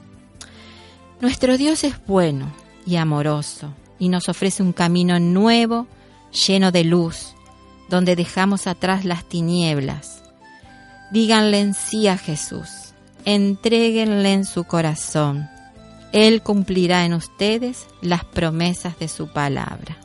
Nuestro 1.22 1.58
Dios 1.58 1.84
es 1.84 1.96
bueno 2.06 2.52
y 2.86 2.96
amoroso 2.96 3.74
y 4.00 4.10
nos 4.10 4.30
ofrece 4.30 4.64
un 4.64 4.74
camino 4.74 5.20
nuevo, 5.20 5.88
lleno 6.32 6.72
de 6.72 6.84
luz, 6.84 7.36
donde 7.90 8.16
dejamos 8.16 8.68
atrás 8.68 9.06
las 9.06 9.24
tinieblas. 9.26 10.24
Díganle 11.12 11.60
en 11.60 11.74
sí 11.74 12.08
a 12.08 12.18
Jesús, 12.18 12.94
entréguenle 13.26 14.34
en 14.34 14.46
su 14.46 14.64
corazón. 14.64 15.50
Él 16.12 16.42
cumplirá 16.42 17.06
en 17.06 17.14
ustedes 17.14 17.88
las 18.02 18.24
promesas 18.24 18.98
de 19.00 19.08
su 19.08 19.28
palabra. 19.28 19.98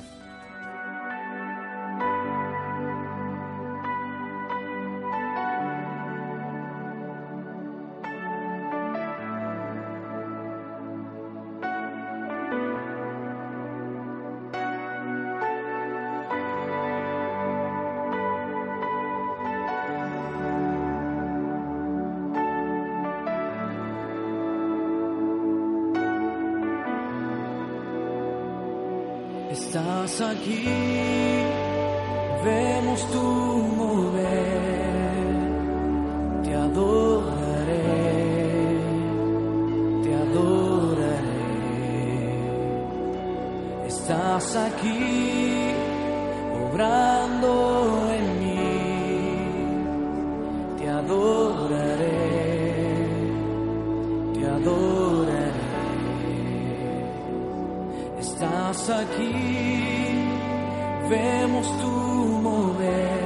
Aquí, 44.56 45.74
obrando 46.62 47.52
en 48.16 48.26
mí, 48.38 48.70
te 50.78 50.88
adoraré, 50.88 52.28
te 54.32 54.46
adoraré. 54.46 55.50
Estás 58.20 58.90
aquí, 58.90 59.32
vemos 61.10 61.66
tu 61.80 61.90
mover, 62.46 63.18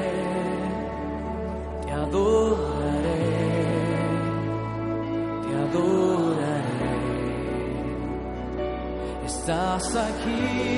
te 1.84 1.92
adoraré, 1.92 3.34
te 5.44 5.50
adoraré. 5.66 6.88
Estás 9.26 9.94
aquí, 9.94 10.77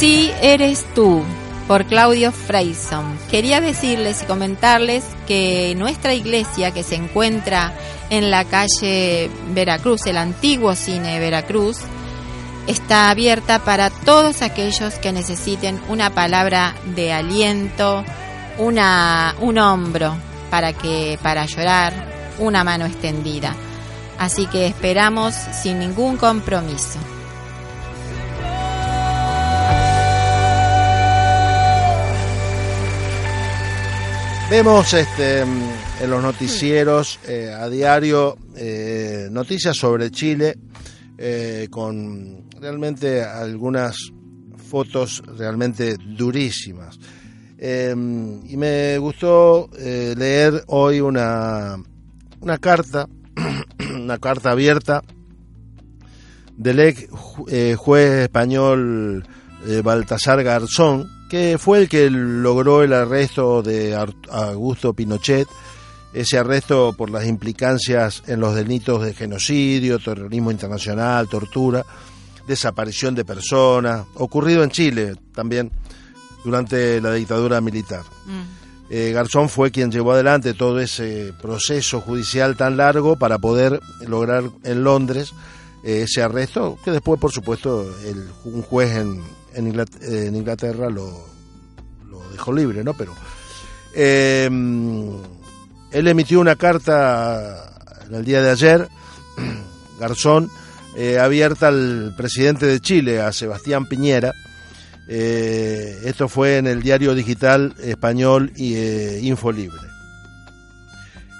Así 0.00 0.32
eres 0.40 0.86
tú, 0.94 1.22
por 1.68 1.84
Claudio 1.84 2.32
Freyson. 2.32 3.18
Quería 3.30 3.60
decirles 3.60 4.22
y 4.22 4.24
comentarles 4.24 5.04
que 5.26 5.74
nuestra 5.76 6.14
iglesia, 6.14 6.70
que 6.70 6.82
se 6.82 6.94
encuentra 6.94 7.74
en 8.08 8.30
la 8.30 8.46
calle 8.46 9.30
Veracruz, 9.50 10.06
el 10.06 10.16
antiguo 10.16 10.74
cine 10.74 11.20
Veracruz, 11.20 11.80
está 12.66 13.10
abierta 13.10 13.58
para 13.58 13.90
todos 13.90 14.40
aquellos 14.40 14.94
que 14.94 15.12
necesiten 15.12 15.78
una 15.90 16.08
palabra 16.08 16.76
de 16.96 17.12
aliento, 17.12 18.02
una, 18.56 19.34
un 19.40 19.58
hombro 19.58 20.16
para 20.50 20.72
que 20.72 21.18
para 21.22 21.44
llorar, 21.44 21.92
una 22.38 22.64
mano 22.64 22.86
extendida. 22.86 23.54
Así 24.18 24.46
que 24.46 24.66
esperamos 24.66 25.34
sin 25.34 25.78
ningún 25.78 26.16
compromiso. 26.16 26.98
Vemos 34.50 34.92
este, 34.94 35.40
en 35.42 36.10
los 36.10 36.20
noticieros 36.22 37.20
eh, 37.28 37.52
a 37.56 37.68
diario 37.68 38.36
eh, 38.56 39.28
noticias 39.30 39.76
sobre 39.76 40.10
Chile 40.10 40.56
eh, 41.16 41.68
con 41.70 42.50
realmente 42.60 43.22
algunas 43.22 43.96
fotos 44.68 45.22
realmente 45.38 45.96
durísimas. 45.98 46.98
Y 47.62 48.56
me 48.56 48.96
gustó 48.96 49.68
leer 49.76 50.64
hoy 50.68 51.00
una, 51.00 51.76
una 52.40 52.56
carta, 52.58 53.06
una 53.94 54.16
carta 54.18 54.52
abierta 54.52 55.02
del 56.56 56.80
ex 56.80 57.06
ju- 57.10 57.76
juez 57.76 58.22
español 58.22 59.28
Baltasar 59.84 60.42
Garzón, 60.42 61.06
que 61.30 61.58
fue 61.58 61.78
el 61.78 61.88
que 61.88 62.10
logró 62.10 62.82
el 62.82 62.92
arresto 62.92 63.62
de 63.62 63.96
Augusto 64.28 64.92
Pinochet 64.92 65.48
ese 66.12 66.38
arresto 66.38 66.92
por 66.92 67.08
las 67.08 67.26
implicancias 67.26 68.24
en 68.26 68.40
los 68.40 68.54
delitos 68.54 69.04
de 69.04 69.14
genocidio, 69.14 70.00
terrorismo 70.00 70.50
internacional, 70.50 71.28
tortura, 71.28 71.86
desaparición 72.48 73.14
de 73.14 73.24
personas, 73.24 74.06
ocurrido 74.14 74.64
en 74.64 74.70
Chile 74.70 75.14
también 75.32 75.70
durante 76.44 77.00
la 77.00 77.12
dictadura 77.12 77.60
militar. 77.60 78.02
Mm. 78.26 78.90
Eh, 78.92 79.12
Garzón 79.12 79.48
fue 79.48 79.70
quien 79.70 79.92
llevó 79.92 80.12
adelante 80.12 80.52
todo 80.52 80.80
ese 80.80 81.32
proceso 81.40 82.00
judicial 82.00 82.56
tan 82.56 82.76
largo 82.76 83.14
para 83.14 83.38
poder 83.38 83.80
lograr 84.04 84.50
en 84.64 84.82
Londres 84.82 85.32
eh, 85.84 86.02
ese 86.02 86.22
arresto, 86.22 86.76
que 86.84 86.90
después, 86.90 87.20
por 87.20 87.30
supuesto, 87.30 87.88
el, 88.04 88.28
un 88.44 88.62
juez 88.62 88.96
en, 88.96 89.22
en 89.60 89.72
Inglat- 89.72 90.02
en 90.02 90.34
Inglaterra 90.34 90.90
lo, 90.90 91.24
dejó 92.32 92.52
libre, 92.52 92.82
¿no? 92.82 92.94
Pero 92.94 93.14
eh, 93.94 94.46
él 94.46 96.08
emitió 96.08 96.40
una 96.40 96.56
carta 96.56 97.70
en 98.08 98.14
el 98.14 98.24
día 98.24 98.42
de 98.42 98.50
ayer, 98.50 98.88
Garzón, 100.00 100.50
eh, 100.96 101.18
abierta 101.18 101.68
al 101.68 102.14
presidente 102.16 102.66
de 102.66 102.80
Chile, 102.80 103.20
a 103.20 103.32
Sebastián 103.32 103.86
Piñera. 103.86 104.32
Eh, 105.08 105.98
esto 106.04 106.28
fue 106.28 106.58
en 106.58 106.66
el 106.66 106.82
diario 106.82 107.14
digital 107.14 107.74
español 107.82 108.52
y 108.56 108.74
eh, 108.74 109.20
Infolibre. 109.22 109.80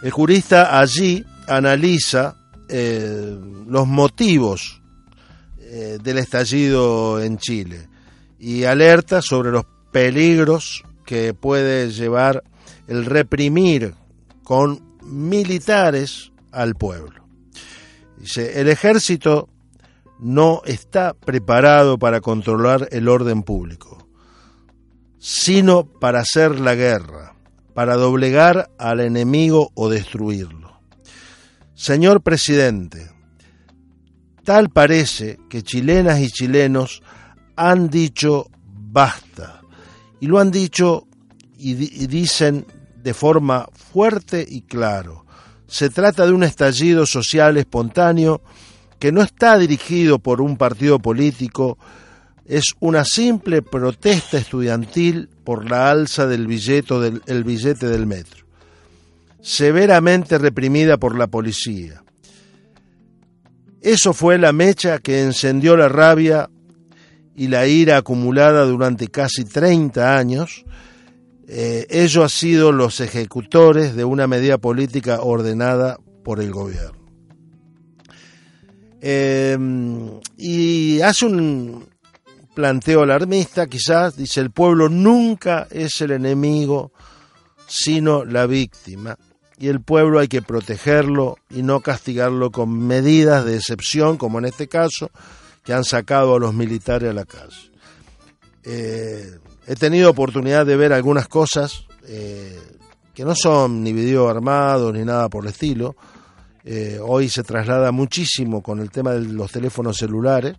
El 0.02 0.10
jurista 0.10 0.78
allí 0.78 1.24
analiza 1.46 2.36
los 3.66 3.88
motivos 3.88 4.80
del 5.58 6.18
estallido 6.18 7.20
en 7.20 7.36
Chile 7.38 7.89
y 8.40 8.64
alerta 8.64 9.20
sobre 9.22 9.50
los 9.50 9.66
peligros 9.92 10.82
que 11.04 11.34
puede 11.34 11.90
llevar 11.90 12.42
el 12.88 13.04
reprimir 13.04 13.94
con 14.42 14.80
militares 15.02 16.32
al 16.50 16.74
pueblo. 16.74 17.24
Dice, 18.16 18.60
el 18.60 18.68
ejército 18.68 19.48
no 20.18 20.62
está 20.64 21.14
preparado 21.14 21.98
para 21.98 22.20
controlar 22.20 22.88
el 22.90 23.08
orden 23.08 23.42
público, 23.42 24.08
sino 25.18 25.84
para 25.84 26.20
hacer 26.20 26.58
la 26.60 26.74
guerra, 26.74 27.34
para 27.74 27.96
doblegar 27.96 28.70
al 28.78 29.00
enemigo 29.00 29.70
o 29.74 29.88
destruirlo. 29.88 30.80
Señor 31.74 32.22
presidente, 32.22 33.10
tal 34.44 34.68
parece 34.68 35.38
que 35.48 35.62
chilenas 35.62 36.20
y 36.20 36.28
chilenos 36.28 37.02
han 37.68 37.88
dicho 37.90 38.48
basta, 38.64 39.60
y 40.20 40.26
lo 40.26 40.38
han 40.38 40.50
dicho 40.50 41.06
y, 41.58 41.74
di- 41.74 41.92
y 41.92 42.06
dicen 42.06 42.64
de 43.02 43.14
forma 43.14 43.68
fuerte 43.72 44.44
y 44.48 44.62
claro. 44.62 45.24
Se 45.66 45.90
trata 45.90 46.26
de 46.26 46.32
un 46.32 46.42
estallido 46.42 47.06
social 47.06 47.56
espontáneo 47.56 48.40
que 48.98 49.12
no 49.12 49.22
está 49.22 49.56
dirigido 49.58 50.18
por 50.18 50.40
un 50.40 50.56
partido 50.56 50.98
político, 50.98 51.78
es 52.44 52.74
una 52.80 53.04
simple 53.04 53.62
protesta 53.62 54.38
estudiantil 54.38 55.28
por 55.44 55.70
la 55.70 55.90
alza 55.90 56.26
del 56.26 56.46
del, 56.48 57.22
el 57.26 57.44
billete 57.44 57.86
del 57.88 58.06
metro, 58.06 58.44
severamente 59.40 60.36
reprimida 60.38 60.96
por 60.96 61.16
la 61.16 61.28
policía. 61.28 62.02
Eso 63.80 64.12
fue 64.12 64.36
la 64.38 64.52
mecha 64.52 64.98
que 64.98 65.22
encendió 65.22 65.76
la 65.76 65.88
rabia 65.88 66.50
y 67.34 67.48
la 67.48 67.66
ira 67.66 67.98
acumulada 67.98 68.64
durante 68.64 69.08
casi 69.08 69.44
30 69.44 70.16
años. 70.16 70.64
Eh, 71.48 71.86
ellos 71.90 72.22
han 72.22 72.28
sido 72.28 72.72
los 72.72 73.00
ejecutores 73.00 73.94
de 73.96 74.04
una 74.04 74.26
medida 74.26 74.58
política 74.58 75.20
ordenada 75.20 75.98
por 76.22 76.40
el 76.40 76.50
gobierno. 76.52 77.00
Eh, 79.00 79.56
y 80.36 81.00
hace 81.00 81.26
un 81.26 81.86
planteo 82.54 83.02
alarmista, 83.02 83.66
quizás, 83.66 84.16
dice, 84.16 84.40
el 84.40 84.50
pueblo 84.50 84.88
nunca 84.88 85.66
es 85.70 86.00
el 86.02 86.10
enemigo, 86.10 86.92
sino 87.66 88.24
la 88.24 88.46
víctima. 88.46 89.16
Y 89.58 89.68
el 89.68 89.80
pueblo 89.80 90.18
hay 90.18 90.28
que 90.28 90.42
protegerlo 90.42 91.36
y 91.50 91.62
no 91.62 91.80
castigarlo 91.80 92.50
con 92.50 92.86
medidas 92.86 93.44
de 93.44 93.56
excepción, 93.56 94.16
como 94.16 94.38
en 94.38 94.46
este 94.46 94.68
caso, 94.68 95.10
han 95.72 95.84
sacado 95.84 96.34
a 96.34 96.38
los 96.38 96.54
militares 96.54 97.10
a 97.10 97.12
la 97.12 97.24
calle. 97.24 97.70
Eh, 98.62 99.38
he 99.66 99.74
tenido 99.76 100.10
oportunidad 100.10 100.66
de 100.66 100.76
ver 100.76 100.92
algunas 100.92 101.28
cosas 101.28 101.86
eh, 102.06 102.58
que 103.14 103.24
no 103.24 103.34
son 103.34 103.82
ni 103.82 103.92
video 103.92 104.28
armado 104.28 104.92
ni 104.92 105.04
nada 105.04 105.28
por 105.28 105.44
el 105.44 105.50
estilo. 105.50 105.96
Eh, 106.64 106.98
hoy 107.02 107.28
se 107.28 107.42
traslada 107.42 107.90
muchísimo 107.90 108.62
con 108.62 108.80
el 108.80 108.90
tema 108.90 109.12
de 109.12 109.20
los 109.20 109.50
teléfonos 109.50 109.96
celulares 109.96 110.56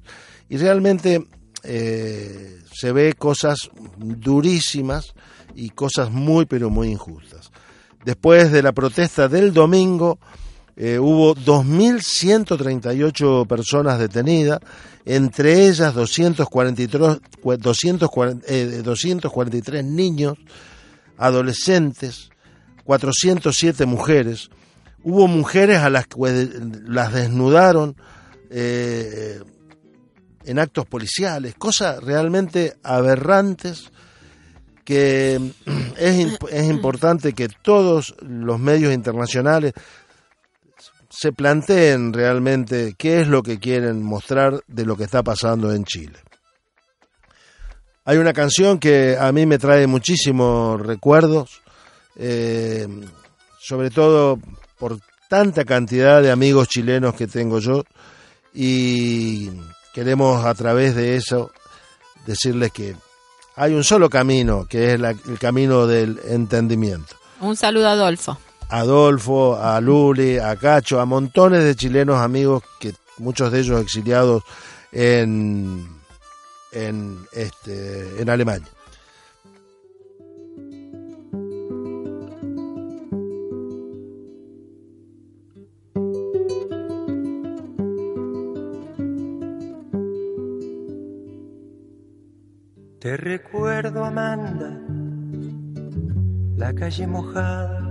y 0.49 0.57
realmente 0.57 1.23
se 1.63 2.91
ve 2.91 3.13
cosas 3.13 3.69
durísimas 3.97 5.13
y 5.53 5.69
cosas 5.69 6.09
muy 6.09 6.47
pero 6.47 6.71
muy 6.71 6.89
injustas. 6.89 7.51
Después 8.03 8.51
de 8.51 8.63
la 8.63 8.71
protesta 8.71 9.27
del 9.27 9.53
domingo, 9.53 10.17
eh, 10.83 10.97
hubo 10.97 11.35
2.138 11.35 13.45
personas 13.47 13.99
detenidas, 13.99 14.59
entre 15.05 15.67
ellas 15.67 15.93
243, 15.93 17.19
240, 17.59 18.45
eh, 18.47 18.81
243 18.83 19.85
niños, 19.85 20.37
adolescentes, 21.17 22.29
407 22.83 23.85
mujeres. 23.85 24.49
Hubo 25.03 25.27
mujeres 25.27 25.79
a 25.79 25.89
las 25.89 26.05
que 26.07 26.17
las 26.87 27.13
desnudaron 27.13 27.95
eh, 28.49 29.39
en 30.45 30.59
actos 30.59 30.85
policiales, 30.85 31.55
cosas 31.55 32.03
realmente 32.03 32.75
aberrantes 32.83 33.89
que 34.83 35.35
es, 35.97 36.15
imp- 36.19 36.49
es 36.51 36.69
importante 36.69 37.33
que 37.33 37.47
todos 37.49 38.15
los 38.19 38.59
medios 38.59 38.93
internacionales 38.93 39.73
se 41.21 41.31
planteen 41.31 42.13
realmente 42.13 42.95
qué 42.97 43.21
es 43.21 43.27
lo 43.27 43.43
que 43.43 43.59
quieren 43.59 44.01
mostrar 44.01 44.59
de 44.67 44.85
lo 44.85 44.97
que 44.97 45.03
está 45.03 45.21
pasando 45.21 45.71
en 45.71 45.83
Chile. 45.85 46.17
Hay 48.05 48.17
una 48.17 48.33
canción 48.33 48.79
que 48.79 49.15
a 49.19 49.31
mí 49.31 49.45
me 49.45 49.59
trae 49.59 49.85
muchísimos 49.85 50.81
recuerdos, 50.81 51.61
eh, 52.15 52.87
sobre 53.59 53.91
todo 53.91 54.39
por 54.79 54.97
tanta 55.29 55.63
cantidad 55.63 56.23
de 56.23 56.31
amigos 56.31 56.67
chilenos 56.69 57.13
que 57.13 57.27
tengo 57.27 57.59
yo 57.59 57.83
y 58.51 59.51
queremos 59.93 60.43
a 60.43 60.55
través 60.55 60.95
de 60.95 61.15
eso 61.17 61.51
decirles 62.25 62.71
que 62.71 62.95
hay 63.55 63.75
un 63.75 63.83
solo 63.83 64.09
camino, 64.09 64.65
que 64.67 64.93
es 64.93 64.99
la- 64.99 65.11
el 65.11 65.37
camino 65.37 65.85
del 65.85 66.19
entendimiento. 66.27 67.15
Un 67.41 67.55
saludo 67.55 67.89
Adolfo. 67.89 68.39
Adolfo, 68.71 69.55
a 69.55 69.79
Luli, 69.81 70.37
a 70.37 70.55
Cacho, 70.55 70.99
a 70.99 71.05
montones 71.05 71.63
de 71.63 71.75
chilenos 71.75 72.17
amigos 72.17 72.63
que 72.79 72.93
muchos 73.17 73.51
de 73.51 73.59
ellos 73.59 73.81
exiliados 73.81 74.43
en 74.91 75.87
en 76.71 77.17
este 77.33 78.21
en 78.21 78.29
Alemania. 78.29 78.67
Te 93.01 93.17
recuerdo, 93.17 94.05
Amanda, 94.05 94.79
la 96.55 96.71
calle 96.75 97.07
mojada, 97.07 97.90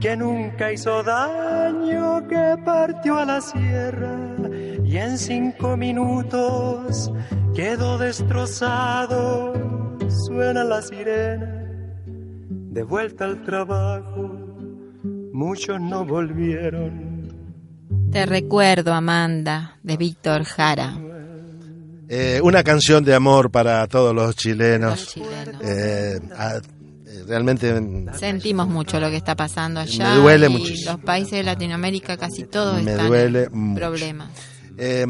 que 0.00 0.16
nunca 0.16 0.72
hizo 0.72 1.02
daño, 1.02 2.26
que 2.28 2.56
partió 2.64 3.18
a 3.18 3.24
la 3.24 3.40
sierra 3.40 4.16
y 4.84 4.96
en 4.96 5.18
cinco 5.18 5.76
minutos 5.76 7.10
quedó 7.54 7.98
destrozado. 7.98 9.54
Suena 10.26 10.62
la 10.64 10.82
sirena, 10.82 11.64
de 12.06 12.82
vuelta 12.82 13.24
al 13.24 13.42
trabajo, 13.42 14.30
muchos 15.32 15.80
no 15.80 16.04
volvieron. 16.04 17.16
Te 18.12 18.24
recuerdo, 18.26 18.92
Amanda, 18.94 19.76
de 19.82 19.96
Víctor 19.96 20.44
Jara. 20.44 20.94
Eh, 22.08 22.40
una 22.42 22.62
canción 22.62 23.04
de 23.04 23.14
amor 23.14 23.50
para 23.50 23.84
todos 23.88 24.14
los 24.14 24.36
chilenos. 24.36 25.00
Los 25.00 25.08
chilenos. 25.08 25.60
Eh, 25.62 26.20
a- 26.36 26.56
eh, 26.56 26.60
realmente 27.26 27.72
Sentimos 28.18 28.68
mucho 28.68 29.00
lo 29.00 29.08
que 29.10 29.16
está 29.16 29.34
pasando 29.34 29.80
allá. 29.80 30.14
Me 30.14 30.20
duele 30.20 30.46
y 30.46 30.50
muchísimo. 30.50 30.92
Los 30.92 31.00
países 31.00 31.32
de 31.32 31.42
Latinoamérica 31.42 32.16
casi 32.16 32.44
todos 32.44 32.82
Me 32.82 32.92
están 32.92 33.08
duele 33.08 33.44
en 33.44 33.74
problemas. 33.74 34.28
Eh, 34.78 35.06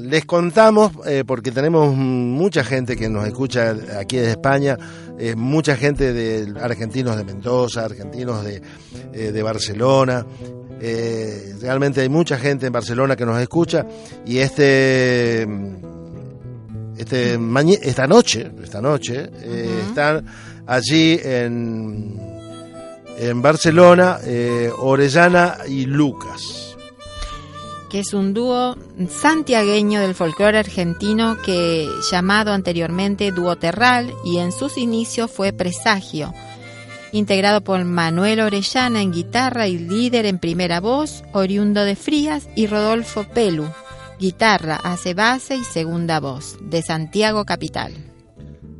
les 0.00 0.24
contamos, 0.24 0.92
eh, 1.06 1.24
porque 1.26 1.52
tenemos 1.52 1.94
mucha 1.94 2.64
gente 2.64 2.96
que 2.96 3.08
nos 3.10 3.26
escucha 3.26 3.76
aquí 3.98 4.16
de 4.16 4.30
España, 4.30 4.78
eh, 5.18 5.34
mucha 5.36 5.76
gente 5.76 6.14
de 6.14 6.58
argentinos 6.58 7.18
de 7.18 7.24
Mendoza, 7.24 7.84
argentinos 7.84 8.42
de, 8.44 8.62
eh, 9.12 9.30
de 9.32 9.42
Barcelona. 9.42 10.24
eh, 10.80 11.54
realmente 11.60 12.00
hay 12.00 12.08
mucha 12.08 12.38
gente 12.38 12.66
en 12.66 12.72
Barcelona 12.72 13.14
que 13.14 13.26
nos 13.26 13.38
escucha 13.38 13.84
y 14.24 14.38
este 14.38 15.46
este 16.96 17.38
esta 17.82 18.06
noche 18.06 18.50
esta 18.62 18.80
noche 18.80 19.30
eh, 19.42 19.82
están 19.88 20.24
allí 20.70 21.18
en 21.22 22.16
en 23.18 23.42
Barcelona 23.42 24.18
eh, 24.24 24.70
Orellana 24.78 25.58
y 25.68 25.84
Lucas 25.84 26.70
que 27.90 27.98
es 27.98 28.14
un 28.14 28.32
dúo 28.32 28.76
santiagueño 29.08 30.00
del 30.00 30.14
folclore 30.14 30.58
argentino 30.58 31.36
que 31.44 31.88
llamado 32.10 32.52
anteriormente 32.52 33.32
Dúo 33.32 33.56
Terral 33.56 34.14
y 34.24 34.38
en 34.38 34.52
sus 34.52 34.78
inicios 34.78 35.28
fue 35.28 35.52
Presagio, 35.52 36.32
integrado 37.10 37.62
por 37.62 37.84
Manuel 37.84 38.40
Orellana 38.40 39.02
en 39.02 39.10
guitarra 39.10 39.66
y 39.66 39.76
líder 39.76 40.24
en 40.26 40.38
primera 40.38 40.80
voz, 40.80 41.24
oriundo 41.32 41.84
de 41.84 41.96
Frías, 41.96 42.48
y 42.54 42.68
Rodolfo 42.68 43.24
Pelu, 43.24 43.66
guitarra, 44.20 44.76
hace 44.76 45.12
base 45.12 45.56
y 45.56 45.64
segunda 45.64 46.20
voz, 46.20 46.58
de 46.60 46.82
Santiago 46.82 47.44
Capital. 47.44 48.09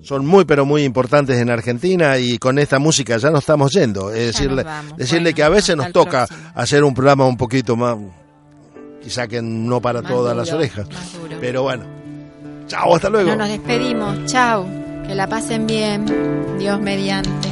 Son 0.02 0.26
muy 0.26 0.44
pero 0.44 0.64
muy 0.64 0.84
importantes 0.84 1.38
en 1.38 1.50
Argentina 1.50 2.18
y 2.18 2.38
con 2.38 2.58
esta 2.58 2.78
música 2.78 3.16
ya 3.18 3.30
nos 3.30 3.40
estamos 3.40 3.72
yendo. 3.72 4.10
Es 4.12 4.28
decirle, 4.28 4.64
decirle 4.96 5.22
Bueno, 5.22 5.36
que 5.36 5.42
a 5.42 5.48
veces 5.48 5.76
nos 5.76 5.92
toca 5.92 6.26
próximo. 6.26 6.50
hacer 6.54 6.84
un 6.84 6.94
programa 6.94 7.26
un 7.26 7.36
poquito 7.36 7.76
más, 7.76 7.96
quizá 9.02 9.26
que 9.28 9.42
no 9.42 9.80
para 9.80 10.00
Más 10.02 10.10
todas 10.10 10.32
duro, 10.32 10.44
las 10.44 10.52
orejas. 10.52 10.86
Pero 11.40 11.62
bueno, 11.62 11.84
chao, 12.66 12.94
hasta 12.96 13.10
luego. 13.10 13.30
No 13.30 13.36
nos 13.36 13.48
despedimos, 13.48 14.24
chao, 14.26 14.66
que 15.06 15.14
la 15.14 15.26
pasen 15.28 15.66
bien, 15.66 16.06
Dios 16.58 16.80
mediante. 16.80 17.49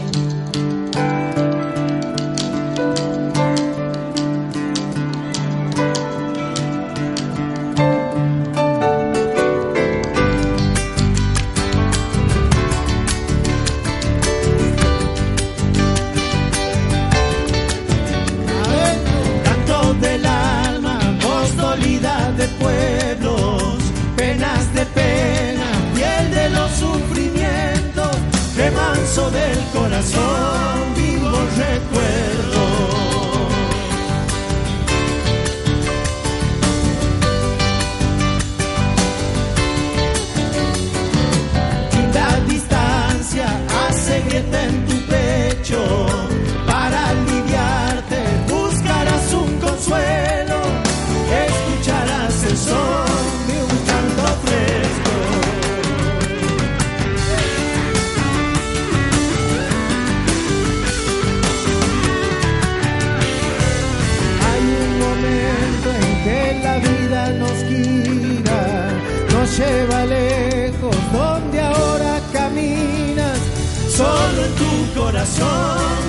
Corazón 75.18 76.07